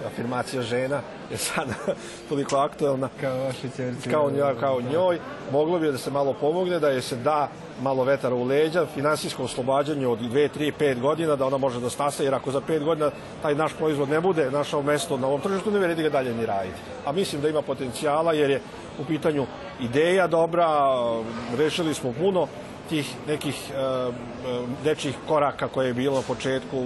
afirmacija 0.06 0.62
žena 0.62 1.02
je 1.32 1.38
sad 1.38 1.68
toliko 2.30 2.56
aktuelna. 2.58 3.10
Kao 3.22 3.38
vaši 3.38 3.70
kao, 4.12 4.32
njoj, 4.32 4.60
kao 4.60 4.82
njoj. 4.82 5.20
Moglo 5.52 5.80
bi 5.80 5.92
da 5.92 5.98
se 5.98 6.12
malo 6.12 6.34
pomogne 6.34 6.80
da 6.80 6.90
je 6.90 7.02
se 7.02 7.16
da 7.16 7.50
malo 7.82 8.04
vetara 8.04 8.36
u 8.36 8.44
leđa 8.44 8.86
finansijsko 8.86 9.44
oslobađanje 9.44 10.08
od 10.08 10.20
2, 10.20 10.50
3, 10.58 10.72
5 10.80 11.00
godina 11.02 11.36
da 11.36 11.46
ona 11.46 11.58
može 11.58 11.80
da 11.80 11.90
stasa 11.90 12.24
jer 12.24 12.36
ako 12.36 12.52
za 12.52 12.62
5 12.62 12.84
godina 12.84 13.12
taj 13.42 13.56
naš 13.56 13.74
proizvod 13.74 14.10
ne 14.10 14.22
bude 14.22 14.52
našao 14.52 14.82
mesto 14.82 15.18
na 15.18 15.28
ovom 15.28 15.42
tržištu 15.42 15.72
ne 15.72 15.80
vredi 15.80 16.04
ga 16.04 16.10
dalje 16.10 16.34
ni 16.34 16.46
raditi 16.46 16.80
a 17.06 17.12
mislim 17.12 17.42
da 17.42 17.50
ima 17.50 17.62
potencijala 17.62 18.34
jer 18.34 18.50
je 18.50 18.62
u 19.00 19.06
pitanju 19.06 19.46
ideja 19.80 20.28
dobra 20.28 20.68
rešili 21.58 21.94
smo 21.94 22.14
puno 22.14 22.48
tih 22.90 23.16
nekih 23.28 23.56
uh, 23.70 24.16
dečjih 24.84 25.16
koraka 25.28 25.68
koje 25.68 25.88
je 25.88 25.94
bilo 25.94 26.16
na 26.16 26.22
početku 26.22 26.86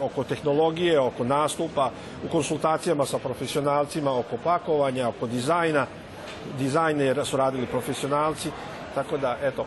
oko 0.00 0.24
tehnologije, 0.24 1.00
oko 1.00 1.24
nastupa, 1.24 1.90
u 2.24 2.28
konsultacijama 2.28 3.06
sa 3.06 3.18
profesionalcima, 3.18 4.18
oko 4.18 4.36
pakovanja, 4.44 5.08
oko 5.08 5.26
dizajna. 5.26 5.86
Dizajne 6.58 7.24
su 7.24 7.36
radili 7.36 7.66
profesionalci, 7.66 8.50
tako 8.94 9.16
da, 9.16 9.36
eto, 9.42 9.66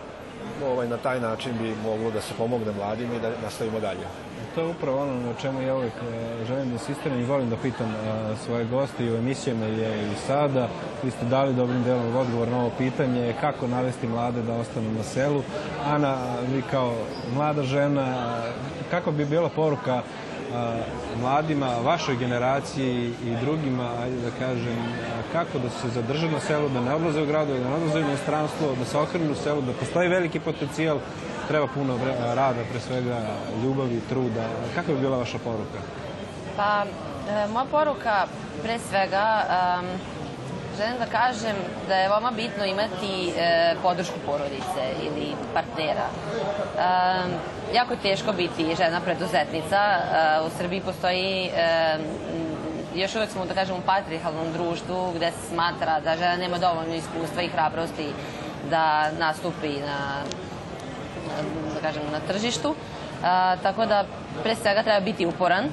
ovaj, 0.66 0.88
na 0.88 0.98
taj 0.98 1.20
način 1.20 1.52
bi 1.62 1.76
moglo 1.84 2.12
da 2.12 2.22
se 2.22 2.34
pomogne 2.38 2.72
mladima 2.72 3.16
i 3.16 3.20
da 3.20 3.32
nastavimo 3.44 3.80
dalje. 3.80 4.08
To 4.56 4.62
je 4.62 4.68
upravo 4.68 5.02
ono 5.02 5.14
na 5.14 5.34
čemu 5.42 5.62
ja 5.62 5.76
uvijek 5.76 5.94
e, 5.94 6.46
želim 6.46 6.68
da 6.68 6.74
insistiram 6.74 7.20
i 7.20 7.26
volim 7.26 7.50
da 7.50 7.56
pitam 7.56 7.88
e, 7.88 8.36
svoje 8.46 8.66
goste 8.66 9.06
i 9.06 9.12
u 9.12 9.18
emisijama 9.18 9.66
je 9.66 10.12
i 10.12 10.16
sada. 10.28 10.68
Vi 11.04 11.12
ste 11.12 11.26
dali 11.26 11.54
dobrim 11.54 11.84
delom 11.84 12.16
odgovor 12.16 12.48
na 12.48 12.60
ovo 12.60 12.72
pitanje 12.78 13.36
kako 13.42 13.68
navesti 13.68 14.08
mlade 14.08 14.42
da 14.42 14.54
ostanu 14.54 14.92
na 14.92 15.04
selu. 15.04 15.44
Ana, 15.86 16.18
vi 16.54 16.62
kao 16.72 16.94
mlada 17.36 17.64
žena, 17.64 18.38
kako 18.92 19.12
bi 19.12 19.26
bila 19.26 19.50
poruka 19.50 20.02
mladima, 21.22 21.68
vašoj 21.84 22.16
generaciji 22.16 23.14
i 23.26 23.36
drugima, 23.42 23.90
ajde 24.02 24.18
da 24.22 24.32
kažem, 24.40 24.78
kako 25.32 25.60
da 25.60 25.70
se 25.70 25.90
zadrže 25.90 26.32
na 26.32 26.40
selu, 26.40 26.70
da 26.70 26.82
ne 26.82 26.96
odlaze 26.96 27.22
u 27.22 27.26
gradu, 27.26 27.54
da 27.54 27.70
ne 27.70 27.76
odlaze 27.76 28.00
u 28.00 28.02
inostranstvo, 28.02 28.76
da 28.80 28.86
se 28.86 28.98
okrenu 28.98 29.32
u 29.32 29.36
selu, 29.36 29.62
da 29.62 29.74
postoji 29.74 30.10
veliki 30.10 30.40
potencijal, 30.40 31.00
treba 31.48 31.68
puno 31.68 31.98
rada, 32.36 32.62
pre 32.72 32.80
svega 32.80 33.22
ljubavi, 33.64 34.02
truda. 34.10 34.46
Kako 34.76 34.94
bi 34.94 35.00
bila 35.00 35.18
vaša 35.18 35.38
poruka? 35.38 35.80
Pa, 36.58 36.86
e, 37.30 37.48
moja 37.48 37.66
poruka, 37.72 38.28
pre 38.64 38.80
svega, 38.80 39.44
um, 39.50 39.86
želim 40.78 40.98
da 41.00 41.06
kažem 41.06 41.56
da 41.88 41.96
je 41.96 42.10
veoma 42.10 42.32
bitno 42.32 42.66
imati 42.66 43.30
e, 43.30 43.76
podršku 43.82 44.20
porodice 44.26 44.84
ili 45.04 45.34
partnera. 45.54 46.08
E, 46.78 47.58
jako 47.74 47.94
je 47.94 48.00
teško 48.00 48.32
biti 48.32 48.76
žena 48.78 49.02
preduzetnica. 49.02 49.80
Uh, 50.42 50.48
u 50.48 50.58
Srbiji 50.58 50.82
postoji 50.82 51.50
uh, 51.50 52.06
još 52.96 53.16
uvek 53.16 53.30
smo, 53.30 53.46
da 53.46 53.54
kažem, 53.54 53.76
u 53.76 53.82
patrihalnom 53.86 54.54
društvu 54.54 55.12
gde 55.16 55.32
se 55.32 55.48
smatra 55.54 56.00
da 56.00 56.18
žena 56.18 56.36
nema 56.36 56.58
dovoljno 56.58 56.96
iskustva 56.96 57.42
i 57.42 57.48
hrabrosti 57.48 58.08
da 58.70 59.12
nastupi 59.20 59.70
na, 59.70 59.98
da 61.74 61.82
kažem, 61.82 62.04
na 62.12 62.20
tržištu. 62.28 62.70
Uh, 62.70 63.26
tako 63.64 63.86
da, 63.86 64.06
pre 64.44 64.56
svega, 64.56 64.84
treba 64.84 65.00
biti 65.00 65.26
uporan 65.26 65.66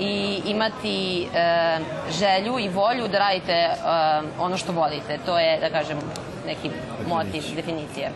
i 0.00 0.42
imati 0.44 1.22
e, 1.22 1.78
želju 2.18 2.58
i 2.58 2.68
volju 2.68 3.08
da 3.08 3.18
radite 3.18 3.52
e, 3.52 3.76
ono 4.38 4.56
što 4.56 4.72
volite. 4.72 5.18
To 5.26 5.38
je, 5.38 5.60
da 5.60 5.70
kažem, 5.70 5.98
neki 6.46 6.70
motiv, 7.08 7.42
definicija. 7.56 8.08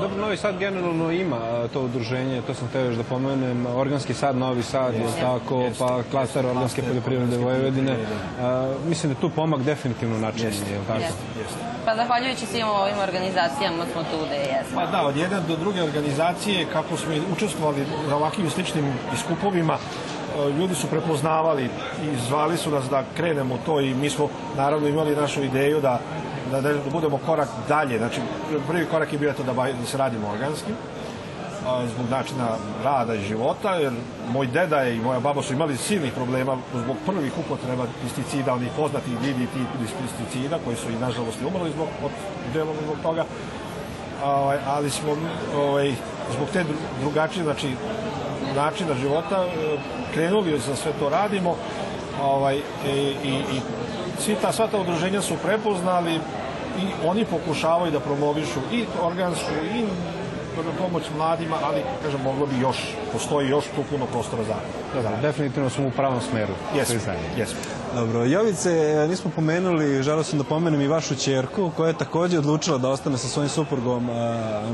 Dobro, 0.00 0.16
Novi 0.20 0.36
Sad 0.36 0.58
generalno 0.58 1.10
ima 1.10 1.36
a, 1.36 1.68
to 1.72 1.80
udruženje, 1.80 2.42
to 2.46 2.54
sam 2.54 2.68
teo 2.68 2.84
još 2.84 2.96
da 2.96 3.02
pomenem, 3.02 3.66
Organski 3.66 4.14
sad 4.14 4.36
Novi 4.36 4.62
Sad, 4.62 4.94
je 4.94 5.06
tako, 5.20 5.64
pa 5.78 6.02
klaster 6.10 6.46
Organske 6.46 6.82
poljoprivrede 6.82 7.36
Vojvodine. 7.36 7.96
A, 8.40 8.74
mislim 8.86 9.12
da 9.12 9.18
je 9.18 9.20
tu 9.20 9.30
pomak 9.30 9.62
definitivno 9.62 10.18
načinjen, 10.18 10.52
je 10.72 10.78
li 10.78 10.86
tako? 10.86 11.00
Jeste. 11.00 11.64
Pa 11.84 11.96
zahvaljujući 11.96 12.46
svim 12.46 12.68
ovim 12.68 12.98
organizacijama 12.98 13.84
smo 13.92 14.02
tu 14.02 14.26
gde 14.26 14.36
jesmo. 14.36 14.74
Pa 14.74 14.86
da, 14.86 15.06
od 15.06 15.16
jedne 15.16 15.40
do 15.40 15.56
druge 15.56 15.82
organizacije, 15.82 16.66
kako 16.72 16.96
smo 16.96 17.12
učestvovali 17.32 17.86
na 18.08 18.16
ovakvim 18.16 18.50
sličnim 18.50 18.94
iskupovima, 19.14 19.74
e, 19.74 20.23
ljudi 20.58 20.74
su 20.74 20.86
prepoznavali 20.86 21.64
i 21.64 22.16
zvali 22.28 22.56
su 22.56 22.70
nas 22.70 22.84
da 22.90 23.04
krenemo 23.16 23.58
to 23.66 23.80
i 23.80 23.94
mi 23.94 24.10
smo 24.10 24.28
naravno 24.56 24.88
imali 24.88 25.16
našu 25.16 25.42
ideju 25.42 25.80
da 25.80 26.00
da, 26.50 26.60
da 26.60 26.90
budemo 26.92 27.18
korak 27.26 27.48
dalje. 27.68 27.98
Znači, 27.98 28.20
prvi 28.68 28.86
korak 28.86 29.12
je 29.12 29.18
bio 29.18 29.32
to 29.32 29.42
da, 29.42 29.52
da 29.52 29.86
se 29.86 29.98
radimo 29.98 30.28
organski, 30.28 30.72
a, 31.66 31.86
zbog 31.86 32.10
načina 32.10 32.48
rada 32.84 33.14
i 33.14 33.24
života, 33.24 33.74
jer 33.74 33.92
moj 34.32 34.46
deda 34.46 34.84
i 34.84 35.00
moja 35.00 35.20
baba 35.20 35.42
su 35.42 35.52
imali 35.52 35.76
silnih 35.76 36.12
problema 36.12 36.56
zbog 36.74 36.96
prvih 37.06 37.32
upotreba 37.38 37.86
pesticida, 38.02 38.54
onih 38.54 38.70
poznatih 38.76 39.12
DDT 39.18 39.56
pesticida, 40.00 40.58
koji 40.64 40.76
su 40.76 40.90
i 40.90 41.00
nažalost 41.00 41.38
umrli 41.46 41.70
zbog, 41.70 41.88
od, 42.04 42.10
delom 42.52 42.76
zbog 42.84 42.96
toga. 43.02 43.24
A, 44.24 44.56
ali 44.66 44.90
smo 44.90 45.16
ovaj, 45.56 45.94
zbog 46.36 46.48
te 46.52 46.64
drugačije, 47.00 47.44
znači, 47.44 47.68
načina 48.56 48.94
života 48.94 49.44
e, 49.44 49.76
krenuli 50.14 50.58
za 50.58 50.76
sve 50.76 50.92
to 50.98 51.08
radimo 51.08 51.56
ovaj, 52.22 52.56
i, 52.86 52.90
i, 53.24 53.34
i 53.34 53.60
svi 54.18 54.36
ta, 54.42 54.52
sva 54.52 54.66
ta 54.66 54.80
udruženja 54.80 55.22
su 55.22 55.34
prepoznali 55.42 56.14
i 56.78 57.08
oni 57.08 57.24
pokušavaju 57.24 57.92
da 57.92 58.00
promovišu 58.00 58.60
i 58.72 58.84
organsku 59.02 59.50
i 59.74 59.84
pomoć 60.78 61.02
mladima, 61.16 61.56
ali 61.62 61.82
kažem, 62.02 62.20
moglo 62.20 62.46
bi 62.46 62.60
još, 62.60 62.76
postoji 63.12 63.48
još 63.48 63.64
tu 63.64 63.82
puno 63.90 64.06
prostora 64.06 64.44
za. 64.44 64.54
Dobro, 64.94 65.10
definitivno 65.22 65.70
smo 65.70 65.86
u 65.86 65.90
pravom 65.90 66.20
smeru. 66.20 66.52
Jesmo, 66.76 67.12
jesmo. 67.36 67.58
Dobro, 67.94 68.24
Jovice, 68.24 69.06
nismo 69.08 69.30
pomenuli, 69.34 70.02
želeo 70.02 70.24
sam 70.24 70.38
da 70.38 70.44
pomenem 70.44 70.80
i 70.80 70.88
vašu 70.88 71.14
čerku, 71.14 71.70
koja 71.76 71.88
je 71.88 71.98
takođe 71.98 72.38
odlučila 72.38 72.78
da 72.78 72.88
ostane 72.88 73.18
sa 73.18 73.28
svojim 73.28 73.48
suprugom 73.48 74.10
a, 74.10 74.14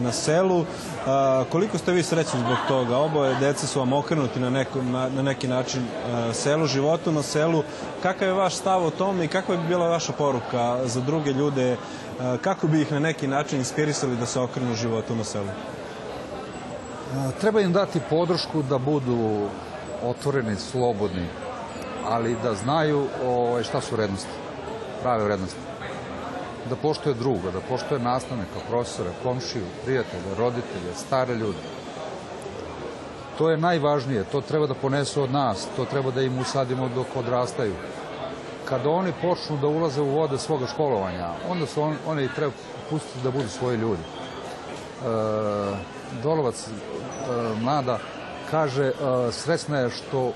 na 0.03 0.13
selu. 0.13 0.65
A, 1.07 1.45
koliko 1.51 1.79
ste 1.79 1.93
vi 1.93 2.03
srećni 2.03 2.41
zbog 2.41 2.57
toga? 2.69 2.97
Oboje 2.97 3.35
deca 3.41 3.67
su 3.67 3.79
vam 3.79 3.93
okrenuti 3.93 4.41
na, 4.41 4.51
neko, 4.51 4.83
na, 4.83 5.09
na 5.09 5.23
neki 5.23 5.49
način 5.49 5.83
a, 6.13 6.33
selu, 6.33 6.67
životu 6.67 7.13
na 7.13 7.23
selu. 7.23 7.63
Kakav 8.03 8.29
je 8.29 8.35
vaš 8.35 8.55
stav 8.55 8.85
o 8.85 8.91
tome 8.91 9.25
i 9.25 9.29
kakva 9.29 9.57
bi 9.57 9.69
bila 9.69 9.89
vaša 9.89 10.13
poruka 10.13 10.79
za 10.85 11.01
druge 11.01 11.33
ljude? 11.33 11.77
Kako 12.41 12.67
bi 12.67 12.81
ih 12.81 12.93
na 12.93 12.99
neki 12.99 13.27
način 13.27 13.59
inspirisali 13.59 14.17
da 14.17 14.27
se 14.27 14.41
okrenu 14.41 14.75
životu 14.75 15.17
na 15.17 15.25
selu? 15.25 15.49
Treba 17.41 17.61
im 17.61 17.73
dati 17.73 18.01
podršku 18.11 18.63
da 18.63 18.79
budu 18.79 19.49
otvoreni, 20.03 20.57
slobodni, 20.57 21.27
ali 22.05 22.37
da 22.43 22.55
znaju 22.55 23.07
o, 23.25 23.63
šta 23.63 23.81
su 23.81 23.95
vrednosti, 23.95 24.31
prave 25.03 25.25
vrednosti. 25.25 25.61
Da 26.69 26.77
poštoje 26.77 27.15
druga, 27.15 27.51
da 27.51 27.61
poštoje 27.61 28.01
nastavnika, 28.01 28.61
profesora, 28.69 29.11
komšiju, 29.23 29.65
prijatelja, 29.85 30.35
roditelja, 30.39 30.95
stare 30.97 31.35
ljude. 31.35 31.59
To 33.39 33.51
je 33.51 33.57
najvažnije, 33.57 34.25
to 34.25 34.41
treba 34.41 34.67
da 34.67 34.75
ponesu 34.75 35.23
od 35.23 35.33
nas, 35.33 35.67
to 35.77 35.85
treba 35.85 36.11
da 36.11 36.23
im 36.23 36.39
usadimo 36.39 36.89
dok 36.89 37.07
odrastaju. 37.17 37.75
Kada 38.65 38.91
oni 38.91 39.13
počnu 39.23 39.57
da 39.57 39.67
ulaze 39.67 40.01
u 40.01 40.11
vode 40.11 40.39
svoga 40.39 40.67
školovanja, 40.67 41.29
onda 41.51 41.67
su 41.67 41.83
on, 41.83 41.97
oni 42.07 42.29
treba 42.37 42.53
pustiti 42.91 43.19
da 43.25 43.31
budu 43.31 43.49
svoji 43.49 43.77
ljudi. 43.77 44.03
E, 44.03 45.07
Dolovac 46.23 46.67
e, 46.67 46.71
mlada 47.61 47.99
kaže 48.51 48.85
e, 48.85 48.93
srećna 49.33 49.79
je 49.79 49.91
što 49.91 50.29
e, 50.29 50.33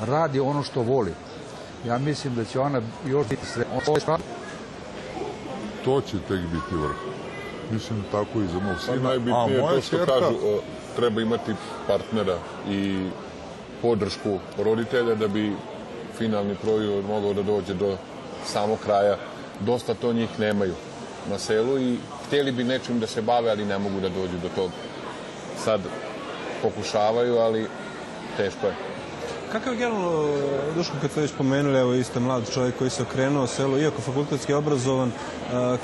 radi 0.00 0.40
ono 0.40 0.62
što 0.62 0.82
voli. 0.82 1.14
Ja 1.86 1.98
mislim 1.98 2.34
da 2.34 2.44
će 2.44 2.60
ona 2.60 2.80
još 3.06 3.26
biti 3.28 3.46
srećna. 3.46 4.18
To 5.84 6.00
će 6.00 6.18
tek 6.28 6.40
biti 6.40 6.74
vrh. 6.74 6.96
Mislim 7.70 8.04
tako 8.12 8.40
i 8.40 8.46
za 8.46 8.58
mog 8.60 8.80
sina. 8.84 9.08
Najbitnije 9.08 9.56
je 9.56 9.60
to 9.60 9.80
što 9.80 9.96
čerka... 9.96 10.12
kažu, 10.12 10.36
treba 10.96 11.20
imati 11.20 11.54
partnera 11.86 12.38
i 12.68 13.08
podršku 13.82 14.38
roditelja 14.58 15.14
da 15.14 15.28
bi 15.28 15.52
finalni 16.18 16.54
proizvod 16.54 17.04
mogao 17.04 17.32
da 17.34 17.42
dođe 17.42 17.74
do 17.74 17.96
samog 18.46 18.78
kraja. 18.84 19.16
Dosta 19.60 19.94
to 19.94 20.12
njih 20.12 20.40
nemaju 20.40 20.74
na 21.30 21.38
selu 21.38 21.78
i 21.78 21.96
hteli 22.26 22.52
bi 22.52 22.64
nečim 22.64 23.00
da 23.00 23.06
se 23.06 23.22
bave, 23.22 23.50
ali 23.50 23.64
ne 23.64 23.78
mogu 23.78 24.00
da 24.00 24.08
dođu 24.08 24.38
do 24.42 24.48
tog. 24.54 24.70
Sad 25.64 25.80
pokušavaju, 26.62 27.38
ali 27.38 27.66
teško 28.36 28.66
je. 28.66 28.95
Kakav 29.56 29.72
je 29.72 29.78
generalno, 29.78 30.28
Duško, 30.74 30.94
kad 31.00 31.10
ste 31.10 31.20
već 31.20 31.32
pomenuli, 31.38 31.78
evo 31.78 31.94
isto 31.94 32.20
mlad 32.20 32.50
čovjek 32.54 32.78
koji 32.78 32.90
se 32.90 33.02
okrenuo 33.02 33.46
selu, 33.46 33.78
iako 33.78 34.02
fakultetski 34.02 34.52
obrazovan, 34.52 35.12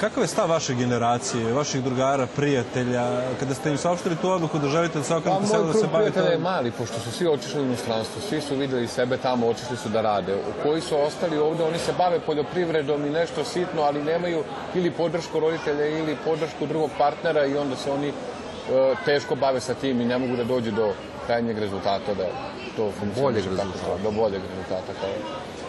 kakav 0.01 0.23
je 0.23 0.27
stav 0.27 0.51
vaše 0.51 0.75
generacije, 0.75 1.53
vaših 1.53 1.83
drugara, 1.83 2.27
prijatelja, 2.37 3.05
kada 3.41 3.55
ste 3.55 3.71
im 3.71 3.79
saopštili 3.79 4.17
tu 4.17 4.31
odluku 4.31 4.59
da 4.59 4.69
želite 4.69 4.99
da 4.99 5.05
se 5.05 5.15
okrenete 5.15 5.43
pa, 5.43 5.49
selu, 5.49 5.67
da 5.67 5.73
se 5.73 5.87
bavite... 5.87 5.99
Moj 5.99 6.03
krug 6.03 6.13
prijatelja 6.13 6.33
je 6.33 6.39
mali, 6.39 6.71
pošto 6.71 7.01
su 7.01 7.11
svi 7.11 7.27
otišli 7.27 7.61
u 7.61 7.65
inostranstvo, 7.65 8.23
svi 8.29 8.41
su 8.41 8.57
videli 8.57 8.87
sebe 8.87 9.17
tamo, 9.17 9.47
otišli 9.47 9.77
su 9.77 9.89
da 9.89 10.01
rade. 10.01 10.37
Koji 10.63 10.81
su 10.81 10.97
ostali 10.99 11.39
ovde, 11.39 11.65
oni 11.65 11.79
se 11.79 11.93
bave 11.99 12.21
poljoprivredom 12.21 13.07
i 13.07 13.11
nešto 13.11 13.45
sitno, 13.45 13.83
ali 13.83 14.05
nemaju 14.05 14.45
ili 14.75 14.91
podršku 14.91 15.41
roditelja 15.41 15.87
ili 15.87 16.17
podršku 16.25 16.67
drugog 16.67 16.91
partnera 16.99 17.47
i 17.47 17.57
onda 17.57 17.77
se 17.77 17.91
oni 17.91 18.09
e, 18.09 18.13
teško 19.05 19.35
bave 19.35 19.61
sa 19.61 19.75
tim 19.75 20.01
i 20.01 20.05
ne 20.05 20.19
mogu 20.19 20.37
da 20.37 20.45
dođu 20.45 20.71
do 20.71 20.93
krajnjeg 21.27 21.59
rezultata 21.59 22.15
da 22.15 22.29
to 22.77 22.93
boljeg 23.21 23.45
rezultata. 23.45 23.99
Do 24.03 24.11
boljeg 24.11 24.43
rezultata 24.51 24.93
kao 25.01 25.11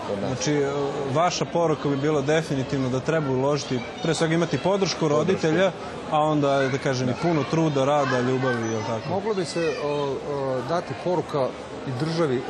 kod 0.08 0.20
nas. 0.22 0.28
Znači, 0.28 0.66
vaša 1.14 1.46
poruka 1.46 1.90
bi 1.90 1.96
bila 1.96 2.22
definitivno 2.22 2.90
da 2.90 3.00
treba 3.00 3.32
uložiti, 3.32 3.80
pre 4.04 4.14
svega 4.14 4.34
imati 4.34 4.58
podršku 4.58 5.08
roditelja, 5.08 5.72
a 6.12 6.20
onda, 6.20 6.70
da 6.72 6.78
kažem, 6.78 7.10
i 7.10 7.14
puno 7.22 7.44
truda, 7.44 7.86
rada, 7.86 8.20
ljubavi, 8.20 8.74
je 8.74 8.80
tako? 8.88 9.10
Moglo 9.10 9.34
bi 9.34 9.46
se 9.46 9.74
o, 9.84 9.90
o, 9.90 10.62
dati 10.70 10.94
poruka 11.04 11.48
i 11.88 12.06
državi. 12.06 12.38
E, 12.38 12.42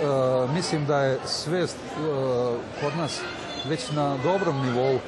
mislim 0.53 0.85
da 0.85 0.99
je 0.99 1.19
svest 1.25 1.77
e, 1.77 1.99
kod 2.81 2.97
nas 2.97 3.21
već 3.69 3.91
na 3.91 4.17
dobrom 4.17 4.65
nivou 4.65 4.99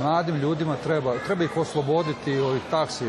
mladim 0.00 0.36
ljudima 0.36 0.76
treba, 0.76 1.14
treba 1.26 1.44
ih 1.44 1.56
osloboditi 1.56 2.38
ovih 2.38 2.62
taksi, 2.70 3.04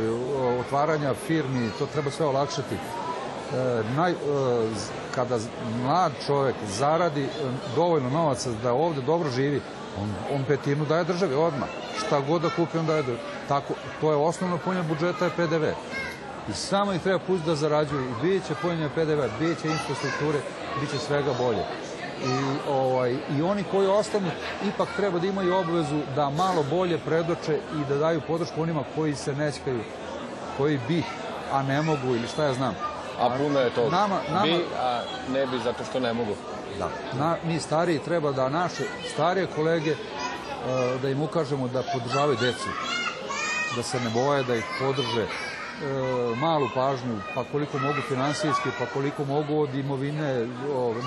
otvaranja 0.60 1.13
firmi, 1.27 1.69
to 1.79 1.86
treba 1.86 2.12
sve 2.12 2.25
olakšati 2.25 2.75
naj, 3.96 4.12
e, 4.12 4.16
kada 5.16 5.38
mlad 5.84 6.12
čovjek 6.26 6.56
zaradi 6.78 7.24
e, 7.24 7.28
dovoljno 7.76 8.10
novaca 8.10 8.50
da 8.64 8.74
ovde 8.74 9.02
dobro 9.02 9.30
živi, 9.30 9.62
on, 10.02 10.14
on 10.36 10.44
petinu 10.48 10.86
daje 10.86 11.04
državi 11.04 11.36
odmah. 11.36 11.70
Šta 11.98 12.20
god 12.20 12.42
da 12.42 12.50
kupi, 12.50 12.78
on 12.78 12.86
daje 12.86 13.04
državi. 13.04 13.24
Tako, 13.48 13.74
to 14.02 14.12
je 14.12 14.18
osnovno 14.18 14.58
punje 14.58 14.84
budžeta 14.84 15.26
je 15.26 15.32
PDV. 15.32 15.66
I 16.50 16.54
samo 16.54 16.94
ih 16.94 17.02
treba 17.02 17.20
pustiti 17.20 17.50
da 17.50 17.56
zarađuju. 17.56 18.02
I 18.02 18.22
bit 18.22 18.48
će 18.48 18.56
punjenje 18.62 18.90
PDV, 18.96 19.22
bit 19.40 19.62
će 19.62 19.68
infrastrukture, 19.68 20.40
bit 20.82 20.92
će 20.92 20.98
svega 20.98 21.34
bolje. 21.40 21.64
I, 22.26 22.70
ovaj, 22.70 23.16
I 23.38 23.42
oni 23.42 23.64
koji 23.72 23.88
ostanu 23.88 24.28
ipak 24.68 24.88
treba 24.96 25.20
da 25.20 25.28
imaju 25.28 25.56
obvezu 25.56 26.00
da 26.16 26.30
malo 26.30 26.64
bolje 26.70 26.98
predoče 26.98 27.60
i 27.76 27.90
da 27.90 27.98
daju 27.98 28.22
podršku 28.28 28.62
onima 28.62 28.84
koji 28.96 29.16
se 29.16 29.36
nećkaju, 29.36 29.80
koji 30.58 30.80
bi, 30.88 31.04
a 31.52 31.64
ne 31.64 31.82
mogu 31.82 32.08
ili 32.08 32.28
šta 32.28 32.44
ja 32.44 32.54
znam 32.54 32.90
a 33.21 33.38
puno 33.38 33.60
je 33.60 33.69
to 33.69 33.89
nama, 33.89 34.19
nama, 34.29 34.43
bi, 34.43 34.65
a 34.79 35.01
ne 35.34 35.45
bi 35.47 35.60
zato 35.63 35.84
što 35.89 35.99
ne 35.99 36.13
mogu. 36.13 36.36
Da. 36.79 36.89
Na, 37.19 37.38
mi 37.43 37.60
stariji 37.60 37.99
treba 37.99 38.31
da 38.31 38.49
naše 38.49 38.84
starije 39.13 39.47
kolege 39.55 39.95
da 41.01 41.10
im 41.10 41.21
ukažemo 41.21 41.67
da 41.67 41.84
podržavaju 41.93 42.38
decu, 42.41 42.69
da 43.75 43.84
se 43.84 43.99
ne 43.99 44.10
boje 44.10 44.43
da 44.43 44.55
ih 44.55 44.65
podrže, 44.79 45.21
e, 45.21 45.51
malu 46.36 46.67
pažnju, 46.76 47.20
pa 47.36 47.44
koliko 47.44 47.80
mogu 47.80 48.02
finansijski, 48.08 48.70
pa 48.80 48.86
koliko 48.86 49.26
mogu 49.26 49.60
od 49.60 49.76
imovine, 49.76 50.48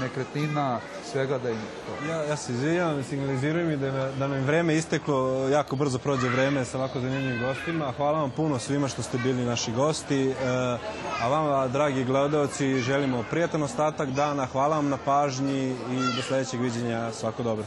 nekretnina, 0.00 0.80
svega 1.12 1.38
da 1.38 1.50
im 1.50 1.56
to. 1.86 2.06
Ja, 2.06 2.22
ja 2.22 2.36
se 2.36 2.52
izvijam, 2.52 3.02
signalizirujem 3.02 3.68
mi 3.68 3.76
da, 3.76 3.90
da 4.18 4.26
nam 4.28 4.44
vreme 4.44 4.76
isteklo, 4.76 5.48
jako 5.48 5.76
brzo 5.76 5.98
prođe 5.98 6.28
vreme 6.28 6.64
sa 6.64 6.78
ovako 6.78 7.00
zanimljivim 7.00 7.42
gostima. 7.42 7.92
Hvala 7.96 8.18
vam 8.18 8.30
puno 8.30 8.58
svima 8.58 8.88
što 8.88 9.02
ste 9.02 9.18
bili 9.18 9.44
naši 9.44 9.72
gosti, 9.72 10.30
e, 10.30 10.34
a 11.20 11.28
vama, 11.28 11.68
dragi 11.68 12.04
gledalci, 12.04 12.80
želimo 12.80 13.24
prijatan 13.30 13.62
ostatak 13.62 14.08
dana, 14.08 14.46
hvala 14.46 14.76
vam 14.76 14.88
na 14.88 14.98
pažnji 15.04 15.70
i 15.70 16.16
do 16.16 16.22
sledećeg 16.22 16.60
viđenja, 16.60 17.12
svako 17.12 17.42
dobro. 17.42 17.64